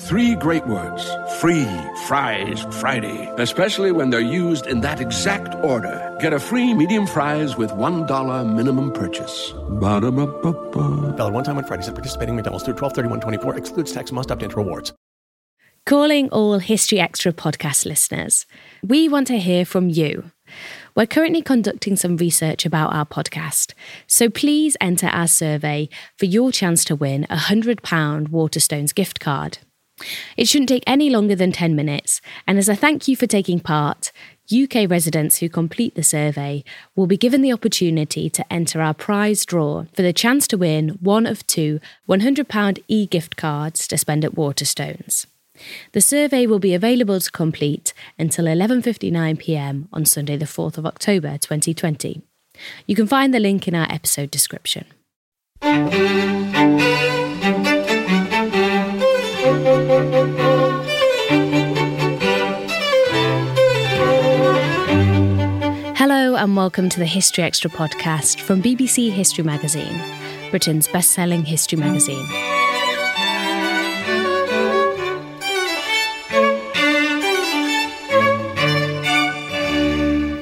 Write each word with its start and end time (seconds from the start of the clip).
Three 0.00 0.34
great 0.34 0.66
words 0.66 1.08
free 1.40 1.68
fries 2.06 2.66
Friday, 2.80 3.32
especially 3.38 3.92
when 3.92 4.10
they're 4.10 4.20
used 4.20 4.66
in 4.66 4.80
that 4.80 5.00
exact 5.00 5.54
order. 5.64 6.16
Get 6.20 6.32
a 6.32 6.40
free 6.40 6.74
medium 6.74 7.06
fries 7.06 7.56
with 7.56 7.70
$1 7.70 8.54
minimum 8.54 8.92
purchase. 8.92 9.52
Ba-da-ba-ba-ba. 9.80 11.16
Valid 11.16 11.32
one 11.32 11.44
time 11.44 11.58
on 11.58 11.64
Fridays 11.64 11.88
at 11.88 11.94
participating 11.94 12.34
McDonald's 12.36 12.64
through 12.64 12.74
12 12.74 12.92
31 12.92 13.20
24. 13.20 13.56
Excludes 13.56 13.92
tax, 13.92 14.12
must 14.12 14.30
opt 14.30 14.42
into 14.42 14.56
rewards. 14.56 14.92
Calling 15.86 16.28
all 16.30 16.58
History 16.58 16.98
Extra 16.98 17.32
podcast 17.32 17.84
listeners, 17.86 18.46
we 18.82 19.08
want 19.08 19.26
to 19.28 19.38
hear 19.38 19.64
from 19.64 19.88
you. 19.90 20.30
We're 20.96 21.06
currently 21.06 21.42
conducting 21.42 21.96
some 21.96 22.16
research 22.16 22.64
about 22.66 22.94
our 22.94 23.04
podcast, 23.04 23.74
so 24.06 24.28
please 24.30 24.76
enter 24.80 25.08
our 25.08 25.28
survey 25.28 25.88
for 26.16 26.24
your 26.24 26.52
chance 26.52 26.84
to 26.86 26.96
win 26.96 27.24
a 27.24 27.36
£100 27.36 27.76
Waterstones 28.28 28.94
gift 28.94 29.20
card. 29.20 29.58
It 30.36 30.48
shouldn't 30.48 30.68
take 30.68 30.84
any 30.86 31.08
longer 31.08 31.36
than 31.36 31.52
10 31.52 31.76
minutes, 31.76 32.20
and 32.46 32.58
as 32.58 32.68
a 32.68 32.74
thank 32.74 33.06
you 33.06 33.16
for 33.16 33.26
taking 33.26 33.60
part, 33.60 34.10
UK 34.52 34.90
residents 34.90 35.38
who 35.38 35.48
complete 35.48 35.94
the 35.94 36.02
survey 36.02 36.64
will 36.94 37.06
be 37.06 37.16
given 37.16 37.40
the 37.40 37.52
opportunity 37.52 38.28
to 38.28 38.52
enter 38.52 38.82
our 38.82 38.92
prize 38.92 39.46
draw 39.46 39.84
for 39.94 40.02
the 40.02 40.12
chance 40.12 40.46
to 40.48 40.58
win 40.58 40.90
one 41.00 41.26
of 41.26 41.46
two 41.46 41.80
£100 42.08 42.82
e 42.88 43.06
gift 43.06 43.36
cards 43.36 43.88
to 43.88 43.96
spend 43.96 44.24
at 44.24 44.34
Waterstones. 44.34 45.26
The 45.92 46.00
survey 46.00 46.46
will 46.46 46.58
be 46.58 46.74
available 46.74 47.20
to 47.20 47.30
complete 47.30 47.94
until 48.18 48.46
11:59 48.46 49.38
p.m. 49.38 49.88
on 49.92 50.04
Sunday 50.04 50.36
the 50.36 50.46
4th 50.46 50.76
of 50.76 50.84
October 50.84 51.38
2020. 51.38 52.22
You 52.86 52.96
can 52.96 53.06
find 53.06 53.32
the 53.32 53.40
link 53.40 53.66
in 53.68 53.74
our 53.74 53.90
episode 53.90 54.30
description. 54.30 54.86
And 66.44 66.56
welcome 66.58 66.90
to 66.90 66.98
the 66.98 67.06
History 67.06 67.42
Extra 67.42 67.70
podcast 67.70 68.38
from 68.38 68.62
BBC 68.62 69.10
History 69.10 69.42
Magazine, 69.42 69.98
Britain's 70.50 70.86
best-selling 70.86 71.42
history 71.42 71.78
magazine. 71.78 72.26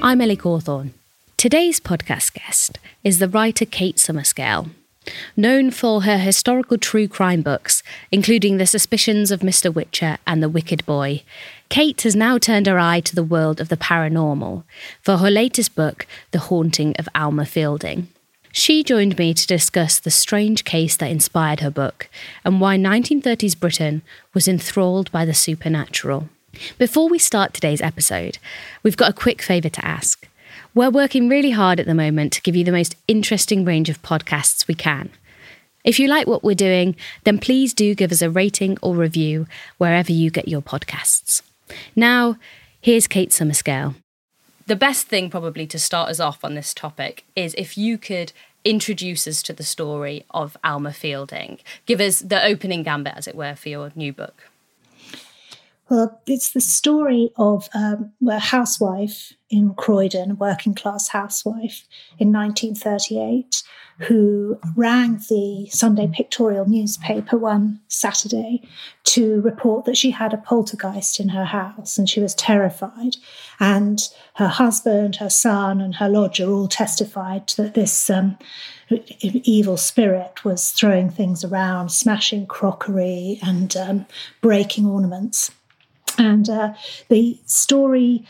I'm 0.02 0.20
Ellie 0.20 0.36
Cawthorne. 0.36 0.90
Today's 1.36 1.78
podcast 1.78 2.34
guest 2.34 2.80
is 3.04 3.20
the 3.20 3.28
writer 3.28 3.64
Kate 3.64 3.94
Summerscale. 3.94 4.70
Known 5.36 5.70
for 5.70 6.02
her 6.02 6.18
historical 6.18 6.78
true 6.78 7.08
crime 7.08 7.42
books, 7.42 7.82
including 8.10 8.56
The 8.56 8.66
Suspicions 8.66 9.30
of 9.30 9.40
Mr. 9.40 9.72
Whicher 9.72 10.18
and 10.26 10.42
The 10.42 10.48
Wicked 10.48 10.86
Boy, 10.86 11.22
Kate 11.68 12.02
has 12.02 12.14
now 12.14 12.38
turned 12.38 12.66
her 12.66 12.78
eye 12.78 13.00
to 13.00 13.14
the 13.14 13.24
world 13.24 13.60
of 13.60 13.68
the 13.68 13.76
paranormal 13.76 14.64
for 15.00 15.16
her 15.18 15.30
latest 15.30 15.74
book, 15.74 16.06
The 16.30 16.40
Haunting 16.40 16.94
of 16.98 17.08
Alma 17.14 17.46
Fielding. 17.46 18.08
She 18.52 18.84
joined 18.84 19.16
me 19.16 19.32
to 19.32 19.46
discuss 19.46 19.98
the 19.98 20.10
strange 20.10 20.64
case 20.64 20.96
that 20.98 21.10
inspired 21.10 21.60
her 21.60 21.70
book 21.70 22.10
and 22.44 22.60
why 22.60 22.76
1930s 22.76 23.58
Britain 23.58 24.02
was 24.34 24.46
enthralled 24.46 25.10
by 25.10 25.24
the 25.24 25.32
supernatural. 25.32 26.28
Before 26.76 27.08
we 27.08 27.18
start 27.18 27.54
today's 27.54 27.80
episode, 27.80 28.36
we've 28.82 28.98
got 28.98 29.08
a 29.08 29.14
quick 29.14 29.40
favour 29.40 29.70
to 29.70 29.84
ask. 29.84 30.28
We're 30.74 30.88
working 30.88 31.28
really 31.28 31.50
hard 31.50 31.80
at 31.80 31.86
the 31.86 31.94
moment 31.94 32.32
to 32.32 32.40
give 32.40 32.56
you 32.56 32.64
the 32.64 32.72
most 32.72 32.96
interesting 33.06 33.62
range 33.62 33.90
of 33.90 34.00
podcasts 34.00 34.66
we 34.66 34.74
can. 34.74 35.10
If 35.84 35.98
you 35.98 36.08
like 36.08 36.26
what 36.26 36.42
we're 36.42 36.54
doing, 36.54 36.96
then 37.24 37.38
please 37.38 37.74
do 37.74 37.94
give 37.94 38.10
us 38.10 38.22
a 38.22 38.30
rating 38.30 38.78
or 38.80 38.94
review 38.94 39.46
wherever 39.76 40.10
you 40.10 40.30
get 40.30 40.48
your 40.48 40.62
podcasts. 40.62 41.42
Now, 41.94 42.38
here's 42.80 43.06
Kate 43.06 43.30
Summerscale. 43.32 43.96
The 44.66 44.76
best 44.76 45.08
thing, 45.08 45.28
probably, 45.28 45.66
to 45.66 45.78
start 45.78 46.08
us 46.08 46.20
off 46.20 46.42
on 46.42 46.54
this 46.54 46.72
topic 46.72 47.24
is 47.36 47.52
if 47.58 47.76
you 47.76 47.98
could 47.98 48.32
introduce 48.64 49.26
us 49.26 49.42
to 49.42 49.52
the 49.52 49.64
story 49.64 50.24
of 50.30 50.56
Alma 50.64 50.92
Fielding. 50.94 51.58
Give 51.84 52.00
us 52.00 52.20
the 52.20 52.42
opening 52.42 52.82
gambit, 52.82 53.14
as 53.16 53.26
it 53.26 53.34
were, 53.34 53.56
for 53.56 53.68
your 53.68 53.92
new 53.94 54.12
book. 54.12 54.48
Well, 55.88 56.20
it's 56.26 56.52
the 56.52 56.60
story 56.60 57.30
of 57.36 57.68
um, 57.74 58.12
a 58.26 58.38
housewife 58.38 59.34
in 59.50 59.74
Croydon, 59.74 60.30
a 60.30 60.34
working 60.34 60.74
class 60.74 61.08
housewife 61.08 61.86
in 62.18 62.32
1938, 62.32 63.62
who 63.98 64.58
rang 64.74 65.18
the 65.28 65.68
Sunday 65.70 66.10
Pictorial 66.12 66.68
newspaper 66.68 67.36
one 67.36 67.80
Saturday 67.88 68.62
to 69.04 69.42
report 69.42 69.84
that 69.84 69.96
she 69.96 70.10
had 70.10 70.32
a 70.32 70.38
poltergeist 70.38 71.20
in 71.20 71.28
her 71.28 71.44
house 71.44 71.98
and 71.98 72.08
she 72.08 72.20
was 72.20 72.34
terrified. 72.34 73.16
And 73.60 74.00
her 74.34 74.48
husband, 74.48 75.16
her 75.16 75.30
son, 75.30 75.80
and 75.80 75.96
her 75.96 76.08
lodger 76.08 76.50
all 76.50 76.68
testified 76.68 77.48
that 77.58 77.74
this 77.74 78.08
um, 78.08 78.38
evil 79.20 79.76
spirit 79.76 80.44
was 80.44 80.70
throwing 80.70 81.10
things 81.10 81.44
around, 81.44 81.90
smashing 81.90 82.46
crockery, 82.46 83.38
and 83.42 83.76
um, 83.76 84.06
breaking 84.40 84.86
ornaments. 84.86 85.50
And 86.18 86.48
uh, 86.48 86.74
the 87.08 87.38
story 87.46 88.24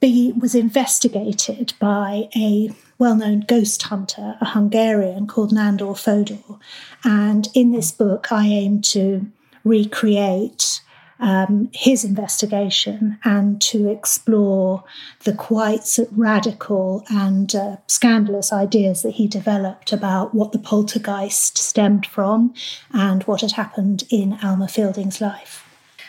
be, 0.00 0.32
was 0.32 0.54
investigated 0.54 1.72
by 1.78 2.28
a 2.36 2.70
well 2.98 3.14
known 3.14 3.40
ghost 3.40 3.82
hunter, 3.84 4.36
a 4.40 4.46
Hungarian 4.46 5.26
called 5.26 5.52
Nandor 5.52 5.96
Fodor. 5.96 6.58
And 7.04 7.48
in 7.54 7.72
this 7.72 7.92
book, 7.92 8.32
I 8.32 8.46
aim 8.46 8.80
to 8.82 9.26
recreate 9.64 10.80
um, 11.20 11.68
his 11.72 12.04
investigation 12.04 13.18
and 13.24 13.60
to 13.62 13.90
explore 13.90 14.84
the 15.24 15.32
quite 15.32 15.98
radical 16.12 17.04
and 17.10 17.54
uh, 17.54 17.76
scandalous 17.86 18.52
ideas 18.52 19.02
that 19.02 19.14
he 19.14 19.26
developed 19.26 19.92
about 19.92 20.34
what 20.34 20.52
the 20.52 20.58
poltergeist 20.58 21.58
stemmed 21.58 22.06
from 22.06 22.54
and 22.92 23.24
what 23.24 23.40
had 23.40 23.52
happened 23.52 24.04
in 24.10 24.38
Alma 24.42 24.68
Fielding's 24.68 25.20
life. 25.20 25.67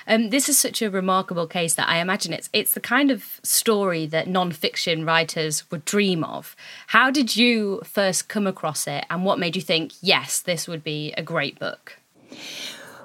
Um, 0.09 0.31
this 0.31 0.50
is 0.50 0.57
such 0.57 0.81
a 0.81 0.89
remarkable 0.89 1.45
case 1.45 1.75
that 1.75 1.88
I 1.88 2.00
imagine 2.00 2.33
it's 2.33 2.50
it's 2.51 2.73
the 2.73 2.79
kind 2.79 3.11
of 3.11 3.39
story 3.44 4.07
that 4.07 4.27
non-fiction 4.27 5.06
writers 5.06 5.69
would 5.69 5.85
dream 5.85 6.23
of. 6.23 6.56
How 6.88 7.11
did 7.11 7.35
you 7.35 7.81
first 7.85 8.27
come 8.27 8.47
across 8.47 8.88
it, 8.88 9.06
and 9.11 9.23
what 9.23 9.38
made 9.38 9.56
you 9.56 9.61
think, 9.61 9.94
yes, 10.01 10.41
this 10.41 10.67
would 10.67 10.83
be 10.83 11.13
a 11.15 11.21
great 11.21 11.59
book? 11.59 12.00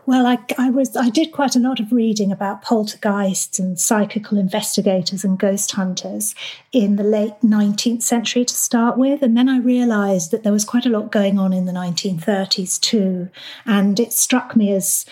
Well, 0.07 0.27
I, 0.27 0.39
I, 0.59 0.69
was 0.69 0.97
I 0.97 1.09
did 1.09 1.33
quite 1.33 1.57
a 1.57 1.61
lot 1.61 1.81
of 1.81 1.93
reading 1.93 2.31
about 2.31 2.63
poltergeists 2.63 3.59
and 3.59 3.79
psychical 3.79 4.37
investigators 4.37 5.25
and 5.25 5.39
ghost 5.39 5.73
hunters 5.73 6.35
in 6.73 6.97
the 6.97 7.05
late 7.05 7.35
19th 7.43 8.03
century 8.03 8.45
to 8.47 8.55
start 8.55 8.97
with, 8.97 9.23
and 9.23 9.37
then 9.37 9.51
I 9.51 9.59
realised 9.59 10.31
that 10.31 10.43
there 10.43 10.53
was 10.53 10.65
quite 10.65 10.87
a 10.87 10.91
lot 10.91 11.13
going 11.13 11.39
on 11.39 11.53
in 11.53 11.67
the 11.67 11.73
1930s 11.73 12.81
too, 12.81 13.29
and 13.67 14.01
it 14.01 14.15
struck 14.15 14.57
me 14.57 14.73
as 14.73 15.05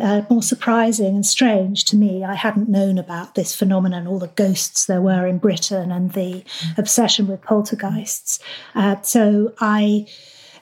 uh, 0.00 0.22
more 0.30 0.42
surprising 0.42 1.14
and 1.14 1.26
strange 1.26 1.84
to 1.86 1.96
me. 1.96 2.24
I 2.24 2.34
hadn't 2.34 2.68
known 2.68 2.98
about 2.98 3.34
this 3.34 3.54
phenomenon, 3.54 4.06
all 4.06 4.18
the 4.18 4.28
ghosts 4.28 4.86
there 4.86 5.00
were 5.00 5.26
in 5.26 5.38
Britain, 5.38 5.90
and 5.90 6.12
the 6.12 6.44
obsession 6.76 7.26
with 7.26 7.42
poltergeists. 7.42 8.40
Uh, 8.74 9.00
so 9.02 9.52
I 9.60 10.06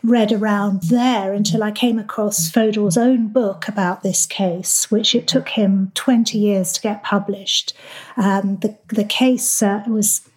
read 0.03 0.33
around 0.33 0.83
there 0.85 1.33
until 1.33 1.63
I 1.63 1.71
came 1.71 1.99
across 1.99 2.51
Fodor's 2.51 2.97
own 2.97 3.29
book 3.29 3.67
about 3.69 4.03
this 4.03 4.27
case, 4.27 4.91
which 4.91 5.15
it 5.15 5.27
took 5.27 5.51
him 5.51 5.91
20 5.95 6.39
years 6.39 6.73
to 6.75 6.81
get 6.81 7.03
published. 7.03 7.73
Um, 8.17 8.59
the, 8.59 8.77
the 8.89 9.05
case 9.05 9.63
uh, 9.63 9.83
was 9.89 10.29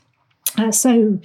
uh, 0.58 0.72
so 0.72 1.20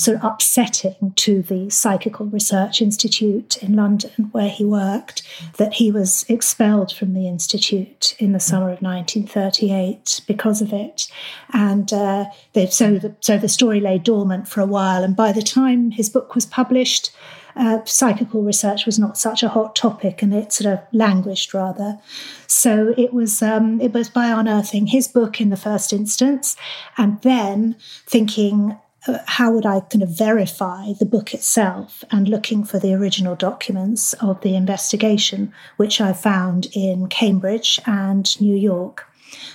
sort 0.00 0.16
of 0.16 0.24
upsetting 0.24 1.12
to 1.16 1.42
the 1.42 1.68
Psychical 1.68 2.26
Research 2.26 2.80
Institute 2.80 3.62
in 3.62 3.76
London, 3.76 4.30
where 4.32 4.48
he 4.48 4.64
worked, 4.64 5.22
that 5.58 5.74
he 5.74 5.92
was 5.92 6.24
expelled 6.28 6.90
from 6.92 7.12
the 7.12 7.28
institute 7.28 8.16
in 8.18 8.32
the 8.32 8.40
summer 8.40 8.70
of 8.70 8.80
1938 8.80 10.22
because 10.26 10.62
of 10.62 10.72
it. 10.72 11.06
And 11.52 11.92
uh, 11.92 12.24
so, 12.70 12.98
the, 12.98 13.14
so 13.20 13.36
the 13.36 13.48
story 13.48 13.80
lay 13.80 13.98
dormant 13.98 14.48
for 14.48 14.62
a 14.62 14.66
while. 14.66 15.04
And 15.04 15.14
by 15.14 15.32
the 15.32 15.42
time 15.42 15.90
his 15.90 16.08
book 16.08 16.34
was 16.34 16.46
published, 16.46 17.10
uh, 17.56 17.84
psychical 17.84 18.42
research 18.42 18.86
was 18.86 18.98
not 18.98 19.18
such 19.18 19.42
a 19.42 19.48
hot 19.48 19.76
topic, 19.76 20.22
and 20.22 20.32
it 20.32 20.52
sort 20.52 20.72
of 20.72 20.80
languished 20.92 21.52
rather. 21.52 21.98
So 22.46 22.94
it 22.96 23.12
was 23.12 23.42
um, 23.42 23.80
it 23.80 23.92
was 23.92 24.08
by 24.08 24.28
unearthing 24.28 24.86
his 24.86 25.08
book 25.08 25.40
in 25.40 25.50
the 25.50 25.56
first 25.56 25.92
instance, 25.92 26.56
and 26.96 27.20
then 27.22 27.76
thinking 28.06 28.78
how 29.26 29.52
would 29.52 29.66
I 29.66 29.80
kind 29.80 30.02
of 30.02 30.10
verify 30.10 30.92
the 30.98 31.06
book 31.06 31.32
itself 31.32 32.04
and 32.10 32.28
looking 32.28 32.64
for 32.64 32.78
the 32.78 32.92
original 32.94 33.34
documents 33.34 34.12
of 34.14 34.40
the 34.42 34.54
investigation, 34.54 35.52
which 35.76 36.00
I 36.00 36.12
found 36.12 36.66
in 36.74 37.08
Cambridge 37.08 37.80
and 37.86 38.40
New 38.40 38.56
York. 38.56 39.06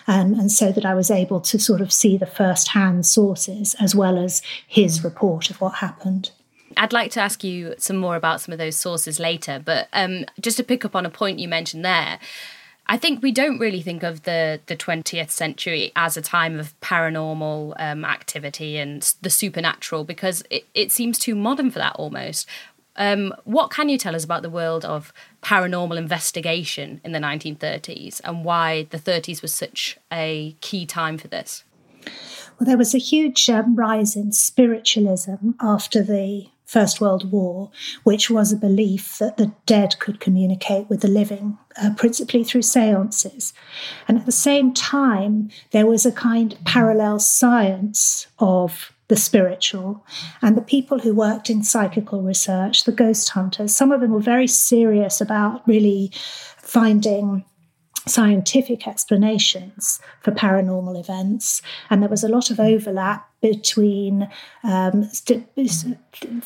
Um, 0.07 0.33
and 0.39 0.51
so 0.51 0.71
that 0.71 0.85
I 0.85 0.93
was 0.93 1.11
able 1.11 1.41
to 1.41 1.59
sort 1.59 1.81
of 1.81 1.91
see 1.91 2.17
the 2.17 2.25
first 2.25 2.69
hand 2.69 3.05
sources 3.05 3.75
as 3.79 3.93
well 3.93 4.17
as 4.17 4.41
his 4.65 5.03
report 5.03 5.49
of 5.49 5.59
what 5.59 5.75
happened. 5.75 6.31
I'd 6.77 6.93
like 6.93 7.11
to 7.11 7.21
ask 7.21 7.43
you 7.43 7.75
some 7.77 7.97
more 7.97 8.15
about 8.15 8.41
some 8.41 8.53
of 8.53 8.57
those 8.57 8.75
sources 8.75 9.19
later, 9.19 9.61
but 9.63 9.87
um, 9.93 10.25
just 10.41 10.57
to 10.57 10.63
pick 10.63 10.85
up 10.85 10.95
on 10.95 11.05
a 11.05 11.09
point 11.09 11.39
you 11.39 11.47
mentioned 11.47 11.85
there, 11.85 12.19
I 12.87 12.97
think 12.97 13.23
we 13.23 13.31
don't 13.31 13.59
really 13.59 13.81
think 13.81 14.03
of 14.03 14.23
the 14.23 14.59
the 14.67 14.75
20th 14.75 15.31
century 15.31 15.91
as 15.95 16.17
a 16.17 16.21
time 16.21 16.59
of 16.59 16.79
paranormal 16.81 17.73
um, 17.79 18.05
activity 18.05 18.77
and 18.77 19.01
the 19.21 19.29
supernatural 19.29 20.03
because 20.03 20.43
it, 20.49 20.65
it 20.73 20.91
seems 20.91 21.17
too 21.17 21.35
modern 21.35 21.71
for 21.71 21.79
that 21.79 21.95
almost. 21.95 22.47
Um, 22.97 23.33
what 23.43 23.71
can 23.71 23.89
you 23.89 23.97
tell 23.97 24.15
us 24.15 24.23
about 24.23 24.41
the 24.41 24.49
world 24.49 24.85
of 24.85 25.11
paranormal 25.43 25.97
investigation 25.97 27.01
in 27.03 27.11
the 27.11 27.19
1930s 27.19 28.21
and 28.23 28.45
why 28.45 28.87
the 28.89 28.97
30s 28.97 29.41
was 29.41 29.53
such 29.53 29.97
a 30.13 30.55
key 30.61 30.85
time 30.85 31.17
for 31.17 31.27
this? 31.27 31.65
Well, 32.57 32.67
there 32.67 32.77
was 32.77 32.95
a 32.95 32.99
huge 32.99 33.49
um, 33.49 33.75
rise 33.75 34.15
in 34.15 34.31
spiritualism 34.31 35.51
after 35.59 36.01
the 36.01 36.47
First 36.65 36.99
World 36.99 37.31
War, 37.31 37.71
which 38.03 38.29
was 38.29 38.51
a 38.51 38.57
belief 38.57 39.17
that 39.19 39.37
the 39.37 39.53
dead 39.65 39.99
could 39.99 40.19
communicate 40.19 40.89
with 40.89 41.01
the 41.01 41.07
living, 41.07 41.57
uh, 41.81 41.91
principally 41.95 42.43
through 42.43 42.63
seances. 42.63 43.53
And 44.07 44.17
at 44.17 44.25
the 44.25 44.31
same 44.31 44.73
time, 44.73 45.49
there 45.71 45.85
was 45.85 46.05
a 46.05 46.11
kind 46.11 46.53
of 46.53 46.63
parallel 46.65 47.19
science 47.19 48.27
of 48.39 48.91
the 49.07 49.15
spiritual. 49.15 50.03
And 50.41 50.57
the 50.57 50.61
people 50.61 50.99
who 50.99 51.13
worked 51.13 51.49
in 51.49 51.63
psychical 51.63 52.23
research, 52.23 52.85
the 52.85 52.91
ghost 52.91 53.29
hunters, 53.29 53.75
some 53.75 53.91
of 53.91 54.01
them 54.01 54.11
were 54.11 54.19
very 54.19 54.47
serious 54.47 55.21
about 55.21 55.67
really 55.67 56.11
finding 56.57 57.45
scientific 58.07 58.87
explanations 58.87 59.99
for 60.21 60.31
paranormal 60.31 60.99
events, 60.99 61.61
and 61.89 62.01
there 62.01 62.09
was 62.09 62.23
a 62.23 62.29
lot 62.29 62.51
of 62.51 62.59
overlap 62.59 63.29
between 63.41 64.27
um, 64.63 65.09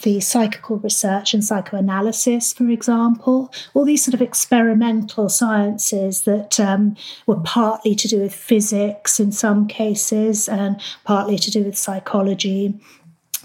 the 0.03 0.19
psychical 0.19 0.77
research 0.77 1.33
and 1.33 1.43
psychoanalysis, 1.43 2.51
for 2.53 2.69
example, 2.69 3.53
all 3.73 3.85
these 3.85 4.03
sort 4.03 4.13
of 4.13 4.21
experimental 4.21 5.29
sciences 5.29 6.23
that 6.23 6.59
um, 6.59 6.95
were 7.25 7.39
partly 7.39 7.95
to 7.95 8.07
do 8.07 8.19
with 8.19 8.33
physics 8.33 9.19
in 9.19 9.31
some 9.31 9.67
cases 9.67 10.49
and 10.49 10.81
partly 11.05 11.37
to 11.37 11.49
do 11.51 11.63
with 11.63 11.77
psychology. 11.77 12.77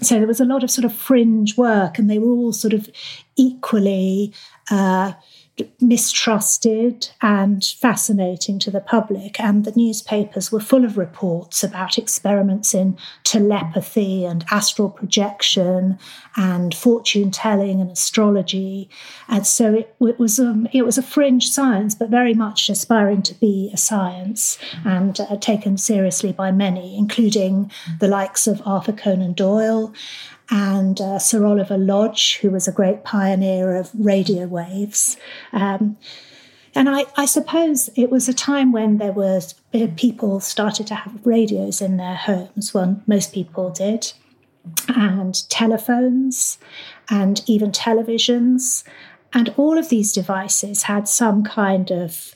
So 0.01 0.17
there 0.17 0.27
was 0.27 0.41
a 0.41 0.45
lot 0.45 0.63
of 0.63 0.69
sort 0.69 0.83
of 0.83 0.93
fringe 0.93 1.55
work, 1.55 1.97
and 1.97 2.09
they 2.09 2.19
were 2.19 2.31
all 2.31 2.51
sort 2.53 2.73
of 2.73 2.89
equally. 3.37 4.33
Uh, 4.69 5.13
mistrusted 5.79 7.09
and 7.21 7.63
fascinating 7.63 8.59
to 8.59 8.71
the 8.71 8.81
public. 8.81 9.39
And 9.39 9.63
the 9.63 9.73
newspapers 9.75 10.51
were 10.51 10.59
full 10.59 10.83
of 10.83 10.97
reports 10.97 11.63
about 11.63 11.97
experiments 11.97 12.73
in 12.73 12.97
telepathy 13.23 14.25
and 14.25 14.43
astral 14.51 14.89
projection 14.89 15.97
and 16.35 16.75
fortune 16.75 17.31
telling 17.31 17.79
and 17.79 17.91
astrology. 17.91 18.89
And 19.27 19.47
so 19.47 19.73
it, 19.73 19.95
it 20.01 20.19
was 20.19 20.39
um, 20.39 20.67
it 20.73 20.85
was 20.85 20.97
a 20.97 21.03
fringe 21.03 21.47
science, 21.47 21.95
but 21.95 22.09
very 22.09 22.33
much 22.33 22.69
aspiring 22.69 23.21
to 23.23 23.33
be 23.35 23.71
a 23.73 23.77
science 23.77 24.57
and 24.83 25.19
uh, 25.19 25.37
taken 25.37 25.77
seriously 25.77 26.33
by 26.33 26.51
many, 26.51 26.97
including 26.97 27.71
the 27.99 28.07
likes 28.07 28.47
of 28.47 28.61
Arthur 28.65 28.93
Conan 28.93 29.33
Doyle 29.33 29.93
and 30.49 30.99
uh, 31.01 31.19
Sir 31.19 31.45
Oliver 31.45 31.77
Lodge, 31.77 32.37
who 32.37 32.51
was 32.51 32.67
a 32.67 32.71
great 32.71 33.03
pioneer 33.03 33.75
of 33.75 33.89
radio 33.93 34.47
waves. 34.47 35.17
Um, 35.51 35.97
and 36.73 36.89
I, 36.89 37.05
I, 37.15 37.25
suppose 37.25 37.89
it 37.95 38.09
was 38.09 38.27
a 38.27 38.33
time 38.33 38.73
when 38.73 38.97
there 38.97 39.13
was 39.13 39.55
uh, 39.73 39.87
people 39.95 40.41
started 40.41 40.87
to 40.87 40.95
have 40.95 41.25
radios 41.25 41.81
in 41.81 41.97
their 41.97 42.15
homes. 42.15 42.73
Well, 42.73 43.01
most 43.07 43.33
people 43.33 43.69
did, 43.69 44.11
and 44.89 45.49
telephones, 45.49 46.57
and 47.09 47.41
even 47.47 47.71
televisions, 47.71 48.83
and 49.33 49.53
all 49.55 49.77
of 49.77 49.89
these 49.89 50.11
devices 50.11 50.83
had 50.83 51.07
some 51.07 51.43
kind 51.43 51.91
of 51.91 52.35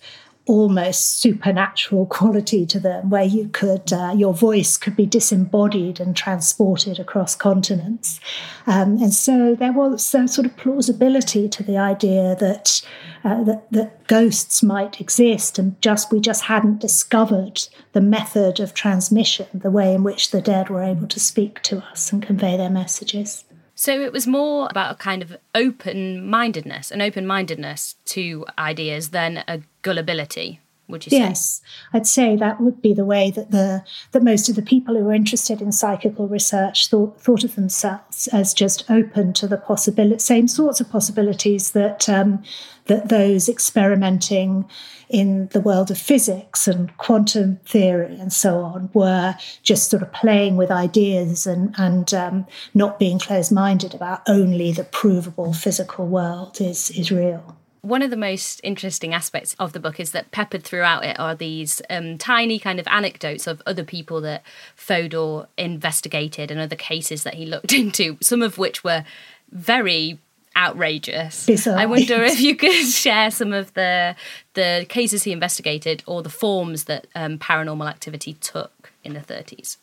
almost 0.49 1.21
supernatural 1.21 2.07
quality 2.07 2.65
to 2.65 2.79
them, 2.79 3.09
where 3.11 3.23
you 3.23 3.47
could 3.49 3.93
uh, 3.93 4.13
your 4.15 4.33
voice 4.33 4.77
could 4.77 4.95
be 4.95 5.05
disembodied 5.05 5.99
and 5.99 6.17
transported 6.17 6.99
across 6.99 7.35
continents, 7.35 8.19
um, 8.65 8.97
and 9.01 9.13
so 9.13 9.53
there 9.53 9.71
was 9.71 10.15
a 10.15 10.27
sort 10.27 10.47
of 10.47 10.57
plausibility 10.57 11.47
to 11.47 11.61
the 11.61 11.77
idea 11.77 12.35
that, 12.39 12.81
uh, 13.23 13.43
that 13.43 13.71
that 13.71 14.07
ghosts 14.07 14.63
might 14.63 14.99
exist, 14.99 15.59
and 15.59 15.79
just 15.81 16.11
we 16.11 16.19
just 16.19 16.45
hadn't 16.45 16.81
discovered 16.81 17.67
the 17.93 18.01
method 18.01 18.59
of 18.59 18.73
transmission, 18.73 19.45
the 19.53 19.69
way 19.69 19.93
in 19.93 20.03
which 20.03 20.31
the 20.31 20.41
dead 20.41 20.69
were 20.69 20.81
able 20.81 21.07
to 21.07 21.19
speak 21.19 21.61
to 21.61 21.77
us 21.91 22.11
and 22.11 22.23
convey 22.23 22.57
their 22.57 22.71
messages. 22.71 23.45
So 23.79 24.01
it 24.01 24.11
was 24.11 24.27
more 24.27 24.67
about 24.69 24.91
a 24.91 24.95
kind 24.95 25.21
of 25.21 25.37
open 25.55 26.29
mindedness, 26.29 26.91
an 26.91 27.01
open 27.01 27.25
mindedness 27.25 27.95
to 28.07 28.45
ideas 28.57 29.11
than 29.11 29.37
a 29.47 29.61
gullibility. 29.83 30.59
Would 30.89 31.05
you 31.05 31.11
say? 31.11 31.17
Yes, 31.19 31.61
I'd 31.93 32.07
say 32.07 32.35
that 32.35 32.59
would 32.59 32.81
be 32.81 32.95
the 32.95 33.05
way 33.05 33.29
that 33.31 33.51
the 33.51 33.83
that 34.11 34.23
most 34.23 34.49
of 34.49 34.55
the 34.55 34.63
people 34.63 34.95
who 34.95 35.03
were 35.03 35.13
interested 35.13 35.61
in 35.61 35.71
psychical 35.71 36.27
research 36.27 36.89
thought 36.89 37.21
thought 37.21 37.43
of 37.43 37.55
themselves 37.55 38.27
as 38.29 38.55
just 38.55 38.89
open 38.89 39.33
to 39.33 39.47
the 39.47 39.57
possibility, 39.57 40.17
same 40.17 40.47
sorts 40.47 40.81
of 40.81 40.89
possibilities 40.89 41.71
that 41.71 42.09
um, 42.09 42.43
that 42.85 43.09
those 43.09 43.47
experimenting 43.47 44.67
in 45.09 45.47
the 45.49 45.61
world 45.61 45.91
of 45.91 45.97
physics 45.97 46.67
and 46.67 46.95
quantum 46.97 47.57
theory 47.65 48.17
and 48.19 48.33
so 48.33 48.61
on 48.61 48.89
were 48.93 49.35
just 49.61 49.91
sort 49.91 50.01
of 50.01 50.11
playing 50.11 50.57
with 50.57 50.71
ideas 50.71 51.45
and, 51.45 51.73
and 51.77 52.13
um, 52.15 52.47
not 52.73 52.99
being 52.99 53.19
closed 53.19 53.51
minded 53.51 53.93
about 53.93 54.21
only 54.27 54.71
the 54.71 54.83
provable 54.83 55.53
physical 55.53 56.07
world 56.07 56.59
is, 56.59 56.89
is 56.91 57.11
real. 57.11 57.58
One 57.81 58.01
of 58.01 58.09
the 58.09 58.17
most 58.17 58.59
interesting 58.63 59.13
aspects 59.13 59.55
of 59.57 59.73
the 59.73 59.79
book 59.79 59.99
is 59.99 60.11
that 60.11 60.31
peppered 60.31 60.63
throughout 60.63 61.05
it 61.05 61.19
are 61.19 61.35
these 61.35 61.81
um, 61.89 62.17
tiny 62.17 62.59
kind 62.59 62.79
of 62.79 62.87
anecdotes 62.87 63.47
of 63.47 63.61
other 63.65 63.83
people 63.83 64.21
that 64.21 64.43
Fodor 64.75 65.47
investigated 65.57 66.51
and 66.51 66.59
other 66.59 66.75
cases 66.75 67.23
that 67.23 67.35
he 67.35 67.45
looked 67.45 67.73
into, 67.83 68.17
some 68.21 68.41
of 68.41 68.57
which 68.57 68.83
were 68.83 69.05
very 69.51 70.19
outrageous. 70.55 71.45
Bizarre. 71.45 71.77
I 71.77 71.85
wonder 71.85 72.21
if 72.23 72.41
you 72.41 72.55
could 72.55 72.85
share 72.87 73.31
some 73.31 73.53
of 73.53 73.73
the 73.75 74.15
the 74.55 74.85
cases 74.89 75.23
he 75.23 75.31
investigated 75.31 76.03
or 76.05 76.21
the 76.21 76.29
forms 76.29 76.85
that 76.85 77.07
um, 77.15 77.37
paranormal 77.37 77.89
activity 77.89 78.33
took 78.33 78.91
in 79.03 79.13
the 79.13 79.21
30s 79.21 79.77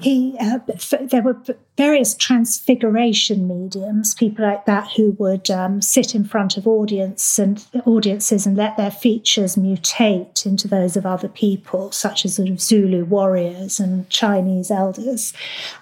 he 0.00 0.36
uh, 0.40 0.58
there 1.00 1.22
were 1.22 1.36
various 1.76 2.14
transfiguration 2.14 3.46
mediums, 3.48 4.14
people 4.14 4.44
like 4.44 4.66
that 4.66 4.90
who 4.96 5.12
would 5.12 5.50
um, 5.50 5.80
sit 5.80 6.14
in 6.14 6.24
front 6.24 6.56
of 6.56 6.66
audience 6.66 7.38
and 7.38 7.64
audiences 7.86 8.46
and 8.46 8.56
let 8.56 8.76
their 8.76 8.90
features 8.90 9.56
mutate 9.56 10.44
into 10.44 10.68
those 10.68 10.96
of 10.96 11.06
other 11.06 11.28
people, 11.28 11.92
such 11.92 12.24
as 12.24 12.36
sort 12.36 12.48
of 12.48 12.60
Zulu 12.60 13.04
warriors 13.04 13.80
and 13.80 14.08
Chinese 14.10 14.70
elders. 14.70 15.32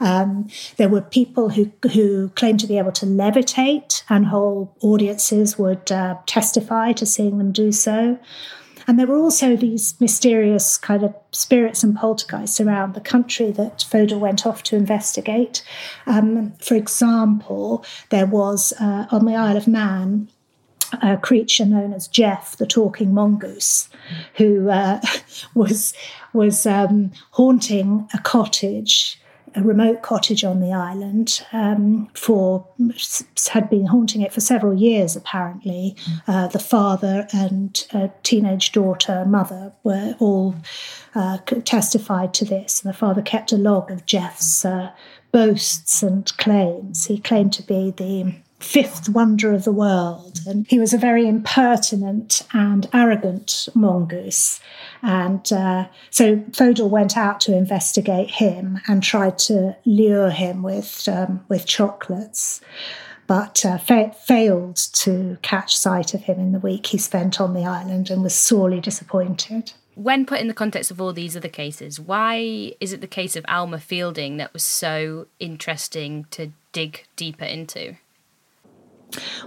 Um, 0.00 0.48
there 0.76 0.88
were 0.88 1.02
people 1.02 1.50
who 1.50 1.70
who 1.92 2.28
claimed 2.30 2.60
to 2.60 2.66
be 2.66 2.78
able 2.78 2.92
to 2.92 3.06
levitate, 3.06 4.02
and 4.08 4.26
whole 4.26 4.76
audiences 4.80 5.58
would 5.58 5.90
uh, 5.92 6.16
testify 6.26 6.92
to 6.92 7.06
seeing 7.06 7.38
them 7.38 7.52
do 7.52 7.72
so. 7.72 8.18
And 8.88 8.98
there 8.98 9.06
were 9.06 9.18
also 9.18 9.54
these 9.54 9.94
mysterious 10.00 10.78
kind 10.78 11.02
of 11.02 11.14
spirits 11.30 11.84
and 11.84 11.94
poltergeists 11.94 12.58
around 12.58 12.94
the 12.94 13.02
country 13.02 13.50
that 13.52 13.82
Fodor 13.82 14.16
went 14.16 14.46
off 14.46 14.62
to 14.64 14.76
investigate. 14.76 15.62
Um, 16.06 16.52
for 16.58 16.74
example, 16.74 17.84
there 18.08 18.24
was 18.24 18.72
uh, 18.80 19.06
on 19.10 19.26
the 19.26 19.36
Isle 19.36 19.58
of 19.58 19.68
Man 19.68 20.28
a 21.02 21.18
creature 21.18 21.66
known 21.66 21.92
as 21.92 22.08
Jeff, 22.08 22.56
the 22.56 22.66
talking 22.66 23.12
mongoose, 23.12 23.90
who 24.36 24.70
uh, 24.70 25.02
was 25.54 25.92
was 26.32 26.64
um, 26.64 27.12
haunting 27.32 28.08
a 28.14 28.18
cottage 28.18 29.20
a 29.54 29.62
remote 29.62 30.02
cottage 30.02 30.44
on 30.44 30.60
the 30.60 30.72
island 30.72 31.44
um, 31.52 32.08
for 32.14 32.66
had 33.48 33.68
been 33.70 33.86
haunting 33.86 34.22
it 34.22 34.32
for 34.32 34.40
several 34.40 34.74
years. 34.74 35.16
Apparently, 35.16 35.96
uh, 36.26 36.48
the 36.48 36.58
father 36.58 37.26
and 37.32 37.86
teenage 38.22 38.72
daughter, 38.72 39.24
mother, 39.24 39.72
were 39.84 40.14
all 40.18 40.54
uh, 41.14 41.38
testified 41.64 42.34
to 42.34 42.44
this. 42.44 42.82
And 42.82 42.92
the 42.92 42.96
father 42.96 43.22
kept 43.22 43.52
a 43.52 43.56
log 43.56 43.90
of 43.90 44.06
Jeff's 44.06 44.64
uh, 44.64 44.90
boasts 45.32 46.02
and 46.02 46.36
claims. 46.38 47.06
He 47.06 47.18
claimed 47.18 47.52
to 47.54 47.62
be 47.62 47.90
the 47.90 48.34
fifth 48.60 49.08
wonder 49.08 49.52
of 49.52 49.64
the 49.64 49.72
world. 49.72 50.40
And 50.46 50.66
he 50.68 50.78
was 50.78 50.92
a 50.92 50.98
very 50.98 51.26
impertinent 51.28 52.42
and 52.52 52.88
arrogant 52.92 53.68
mongoose. 53.74 54.60
And 55.02 55.52
uh, 55.52 55.88
so 56.10 56.44
Fodor 56.52 56.86
went 56.86 57.16
out 57.16 57.40
to 57.42 57.56
investigate 57.56 58.30
him 58.30 58.80
and 58.88 59.02
tried 59.02 59.38
to 59.40 59.76
lure 59.84 60.30
him 60.30 60.62
with, 60.62 61.08
um, 61.08 61.44
with 61.48 61.66
chocolates. 61.66 62.60
But 63.26 63.64
uh, 63.64 63.78
fa- 63.78 64.14
failed 64.24 64.76
to 64.94 65.38
catch 65.42 65.76
sight 65.76 66.14
of 66.14 66.22
him 66.22 66.38
in 66.38 66.52
the 66.52 66.58
week 66.58 66.86
he 66.86 66.98
spent 66.98 67.40
on 67.40 67.54
the 67.54 67.66
island 67.66 68.10
and 68.10 68.22
was 68.22 68.34
sorely 68.34 68.80
disappointed 68.80 69.72
when 69.98 70.24
put 70.24 70.40
in 70.40 70.46
the 70.46 70.54
context 70.54 70.92
of 70.92 71.00
all 71.00 71.12
these 71.12 71.36
other 71.36 71.48
cases, 71.48 71.98
why 71.98 72.72
is 72.80 72.92
it 72.92 73.00
the 73.00 73.08
case 73.08 73.34
of 73.34 73.44
Alma 73.48 73.80
Fielding 73.80 74.36
that 74.36 74.52
was 74.52 74.62
so 74.62 75.26
interesting 75.40 76.26
to 76.30 76.52
dig 76.70 77.04
deeper 77.16 77.44
into? 77.44 77.96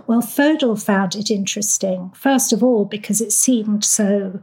Well, 0.08 0.22
Fodor 0.22 0.76
found 0.76 1.16
it 1.16 1.32
interesting, 1.32 2.12
first 2.16 2.52
of 2.52 2.62
all, 2.62 2.84
because 2.84 3.22
it 3.22 3.32
seemed 3.32 3.86
so 3.86 4.42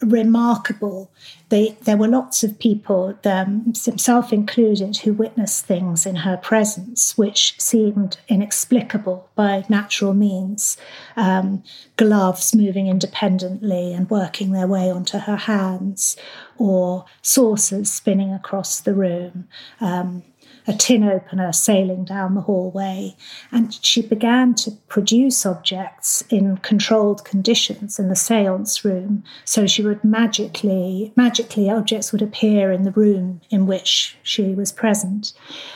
remarkable. 0.00 1.10
They, 1.48 1.76
there 1.82 1.96
were 1.96 2.08
lots 2.08 2.44
of 2.44 2.58
people, 2.58 3.18
them, 3.22 3.72
himself 3.84 4.32
included, 4.32 4.98
who 4.98 5.12
witnessed 5.12 5.64
things 5.66 6.06
in 6.06 6.16
her 6.16 6.36
presence 6.36 7.16
which 7.16 7.60
seemed 7.60 8.18
inexplicable 8.28 9.28
by 9.34 9.64
natural 9.68 10.14
means. 10.14 10.76
Um, 11.16 11.62
gloves 11.96 12.54
moving 12.54 12.86
independently 12.86 13.92
and 13.92 14.08
working 14.10 14.52
their 14.52 14.66
way 14.66 14.90
onto 14.90 15.18
her 15.18 15.36
hands, 15.36 16.16
or 16.56 17.04
saucers 17.22 17.90
spinning 17.90 18.32
across 18.32 18.80
the 18.80 18.94
room. 18.94 19.48
Um, 19.80 20.22
a 20.68 20.74
tin 20.74 21.02
opener 21.02 21.50
sailing 21.50 22.04
down 22.04 22.34
the 22.34 22.42
hallway, 22.42 23.16
and 23.50 23.78
she 23.82 24.02
began 24.02 24.54
to 24.54 24.70
produce 24.88 25.46
objects 25.46 26.22
in 26.28 26.58
controlled 26.58 27.24
conditions 27.24 27.98
in 27.98 28.08
the 28.08 28.14
seance 28.14 28.84
room. 28.84 29.24
So 29.44 29.66
she 29.66 29.82
would 29.82 30.04
magically, 30.04 31.12
magically, 31.16 31.70
objects 31.70 32.12
would 32.12 32.22
appear 32.22 32.70
in 32.70 32.82
the 32.82 32.92
room 32.92 33.40
in 33.50 33.66
which 33.66 34.18
she 34.22 34.54
was 34.54 34.70
present. 34.70 35.32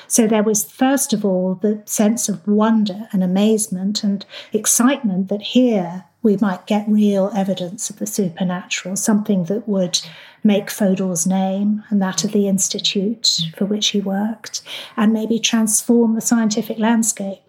So 0.06 0.26
there 0.26 0.42
was, 0.42 0.70
first 0.70 1.14
of 1.14 1.25
all, 1.25 1.54
the 1.54 1.82
sense 1.87 2.28
of 2.28 2.46
wonder 2.46 3.08
and 3.12 3.25
amazement 3.25 4.04
and 4.04 4.26
excitement 4.52 5.28
that 5.28 5.42
here 5.42 6.04
we 6.23 6.37
might 6.37 6.67
get 6.67 6.88
real 6.88 7.31
evidence 7.35 7.91
of 7.91 7.99
the 7.99 8.07
supernatural, 8.07 8.97
something 8.97 9.45
that 9.45 9.69
would 9.69 10.00
make 10.45 10.71
Fodor's 10.71 11.26
name 11.26 11.83
and 11.88 12.00
that 12.00 12.25
of 12.25 12.33
the 12.33 12.49
institute 12.49 13.41
for 13.57 13.64
which 13.64 13.88
he 13.88 14.00
worked, 14.00 14.62
and 14.97 15.12
maybe 15.12 15.38
transform 15.38 16.14
the 16.14 16.21
scientific 16.21 16.79
landscape. 16.79 17.43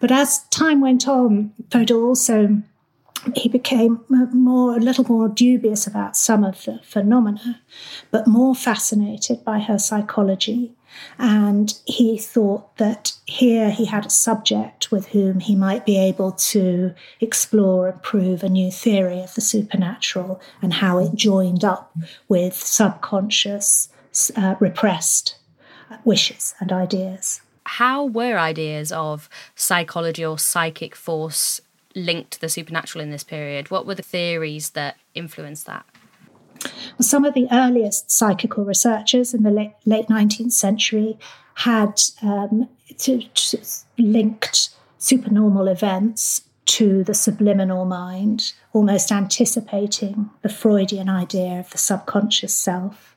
But 0.00 0.10
as 0.10 0.44
time 0.48 0.80
went 0.80 1.06
on, 1.06 1.52
Fodor 1.70 2.02
also 2.04 2.62
he 3.36 3.48
became 3.48 4.00
more 4.08 4.76
a 4.76 4.80
little 4.80 5.04
more 5.04 5.28
dubious 5.28 5.86
about 5.86 6.16
some 6.16 6.42
of 6.42 6.64
the 6.64 6.80
phenomena, 6.82 7.60
but 8.10 8.26
more 8.26 8.54
fascinated 8.54 9.44
by 9.44 9.60
her 9.60 9.78
psychology 9.78 10.72
and 11.18 11.78
he 11.86 12.18
thought 12.18 12.76
that 12.76 13.12
here 13.26 13.70
he 13.70 13.84
had 13.84 14.06
a 14.06 14.10
subject 14.10 14.90
with 14.90 15.08
whom 15.08 15.40
he 15.40 15.54
might 15.54 15.86
be 15.86 15.98
able 15.98 16.32
to 16.32 16.94
explore 17.20 17.88
and 17.88 18.02
prove 18.02 18.42
a 18.42 18.48
new 18.48 18.70
theory 18.70 19.20
of 19.20 19.34
the 19.34 19.40
supernatural 19.40 20.40
and 20.60 20.74
how 20.74 20.98
it 20.98 21.14
joined 21.14 21.64
up 21.64 21.96
with 22.28 22.54
subconscious, 22.54 23.88
uh, 24.36 24.54
repressed 24.60 25.36
wishes 26.04 26.54
and 26.60 26.72
ideas. 26.72 27.40
How 27.64 28.04
were 28.04 28.38
ideas 28.38 28.90
of 28.92 29.28
psychology 29.54 30.24
or 30.24 30.38
psychic 30.38 30.96
force 30.96 31.60
linked 31.94 32.32
to 32.32 32.40
the 32.40 32.48
supernatural 32.48 33.02
in 33.02 33.10
this 33.10 33.24
period? 33.24 33.70
What 33.70 33.86
were 33.86 33.94
the 33.94 34.02
theories 34.02 34.70
that 34.70 34.96
influenced 35.14 35.66
that? 35.66 35.86
Some 37.00 37.24
of 37.24 37.34
the 37.34 37.48
earliest 37.50 38.10
psychical 38.10 38.64
researchers 38.64 39.34
in 39.34 39.42
the 39.42 39.50
late, 39.50 39.72
late 39.84 40.08
19th 40.08 40.52
century 40.52 41.18
had 41.54 42.00
um, 42.22 42.68
to, 42.98 43.22
to 43.22 43.58
linked 43.98 44.70
supernormal 44.98 45.68
events 45.68 46.42
to 46.64 47.02
the 47.04 47.14
subliminal 47.14 47.84
mind, 47.84 48.52
almost 48.72 49.10
anticipating 49.10 50.30
the 50.42 50.48
Freudian 50.48 51.08
idea 51.08 51.58
of 51.58 51.70
the 51.70 51.78
subconscious 51.78 52.54
self. 52.54 53.16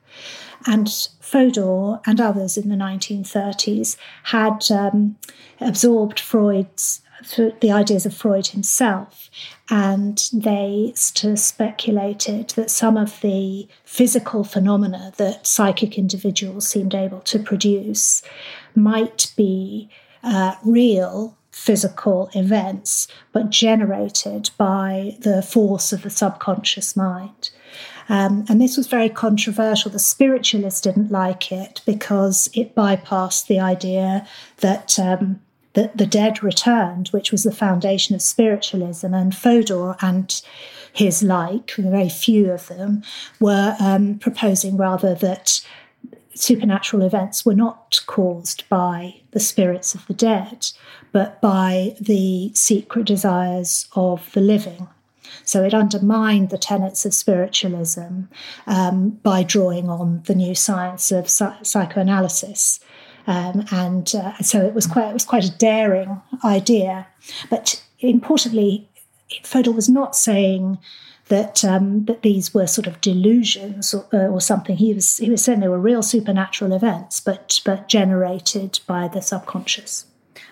And 0.65 0.89
Fodor 1.19 1.99
and 2.05 2.19
others 2.19 2.57
in 2.57 2.69
the 2.69 2.75
1930s 2.75 3.97
had 4.23 4.71
um, 4.71 5.17
absorbed 5.61 6.19
Freud's 6.19 7.01
the 7.61 7.71
ideas 7.71 8.05
of 8.05 8.13
Freud 8.13 8.47
himself, 8.47 9.29
and 9.69 10.29
they 10.33 10.93
speculated 10.95 12.49
that 12.51 12.69
some 12.69 12.97
of 12.97 13.19
the 13.21 13.67
physical 13.83 14.43
phenomena 14.43 15.13
that 15.17 15.47
psychic 15.47 15.97
individuals 15.97 16.67
seemed 16.67 16.93
able 16.93 17.21
to 17.21 17.39
produce 17.39 18.21
might 18.75 19.31
be 19.35 19.89
uh, 20.23 20.55
real 20.63 21.37
physical 21.51 22.29
events, 22.33 23.07
but 23.31 23.49
generated 23.49 24.49
by 24.57 25.15
the 25.21 25.41
force 25.41 25.93
of 25.93 26.01
the 26.01 26.09
subconscious 26.09 26.97
mind. 26.97 27.49
Um, 28.09 28.45
and 28.49 28.61
this 28.61 28.77
was 28.77 28.87
very 28.87 29.09
controversial. 29.09 29.89
The 29.89 29.99
spiritualists 29.99 30.81
didn't 30.81 31.11
like 31.11 31.51
it 31.51 31.81
because 31.85 32.49
it 32.53 32.75
bypassed 32.75 33.47
the 33.47 33.59
idea 33.59 34.27
that 34.57 34.99
um, 34.99 35.39
the, 35.75 35.91
the 35.93 36.05
dead 36.05 36.43
returned, 36.43 37.09
which 37.09 37.31
was 37.31 37.43
the 37.43 37.51
foundation 37.51 38.15
of 38.15 38.21
spiritualism. 38.21 39.13
And 39.13 39.35
Fodor 39.35 39.95
and 40.01 40.41
his 40.91 41.21
like, 41.21 41.71
very 41.75 42.09
few 42.09 42.51
of 42.51 42.67
them, 42.67 43.03
were 43.39 43.75
um, 43.79 44.17
proposing 44.17 44.77
rather 44.77 45.13
that 45.15 45.61
supernatural 46.33 47.03
events 47.03 47.45
were 47.45 47.55
not 47.55 48.01
caused 48.07 48.67
by 48.67 49.21
the 49.31 49.39
spirits 49.39 49.95
of 49.95 50.05
the 50.07 50.13
dead, 50.13 50.67
but 51.11 51.39
by 51.41 51.95
the 51.99 52.51
secret 52.53 53.05
desires 53.05 53.87
of 53.95 54.31
the 54.33 54.41
living. 54.41 54.87
So 55.43 55.63
it 55.63 55.73
undermined 55.73 56.49
the 56.49 56.57
tenets 56.57 57.05
of 57.05 57.13
spiritualism 57.13 58.23
um, 58.67 59.11
by 59.23 59.43
drawing 59.43 59.89
on 59.89 60.23
the 60.25 60.35
new 60.35 60.55
science 60.55 61.11
of 61.11 61.29
psychoanalysis. 61.29 62.79
Um, 63.27 63.65
and 63.71 64.13
uh, 64.15 64.37
so 64.39 64.61
it 64.61 64.73
was 64.73 64.85
quite 64.87 65.09
it 65.09 65.13
was 65.13 65.25
quite 65.25 65.45
a 65.45 65.57
daring 65.57 66.21
idea. 66.43 67.07
But 67.49 67.83
importantly, 67.99 68.87
Fodor 69.43 69.71
was 69.71 69.89
not 69.89 70.15
saying 70.15 70.77
that 71.27 71.65
um, 71.65 72.05
that 72.05 72.21
these 72.21 72.53
were 72.53 72.67
sort 72.67 72.85
of 72.87 73.01
delusions 73.01 73.93
or, 73.93 74.05
uh, 74.13 74.27
or, 74.27 74.39
something. 74.39 74.77
He 74.77 74.93
was 74.93 75.17
he 75.17 75.29
was 75.29 75.43
saying 75.43 75.59
they 75.59 75.67
were 75.67 75.79
real 75.79 76.03
supernatural 76.03 76.73
events, 76.73 77.19
but 77.19 77.61
but 77.65 77.87
generated 77.87 78.79
by 78.85 79.07
the 79.07 79.21
subconscious. 79.21 80.05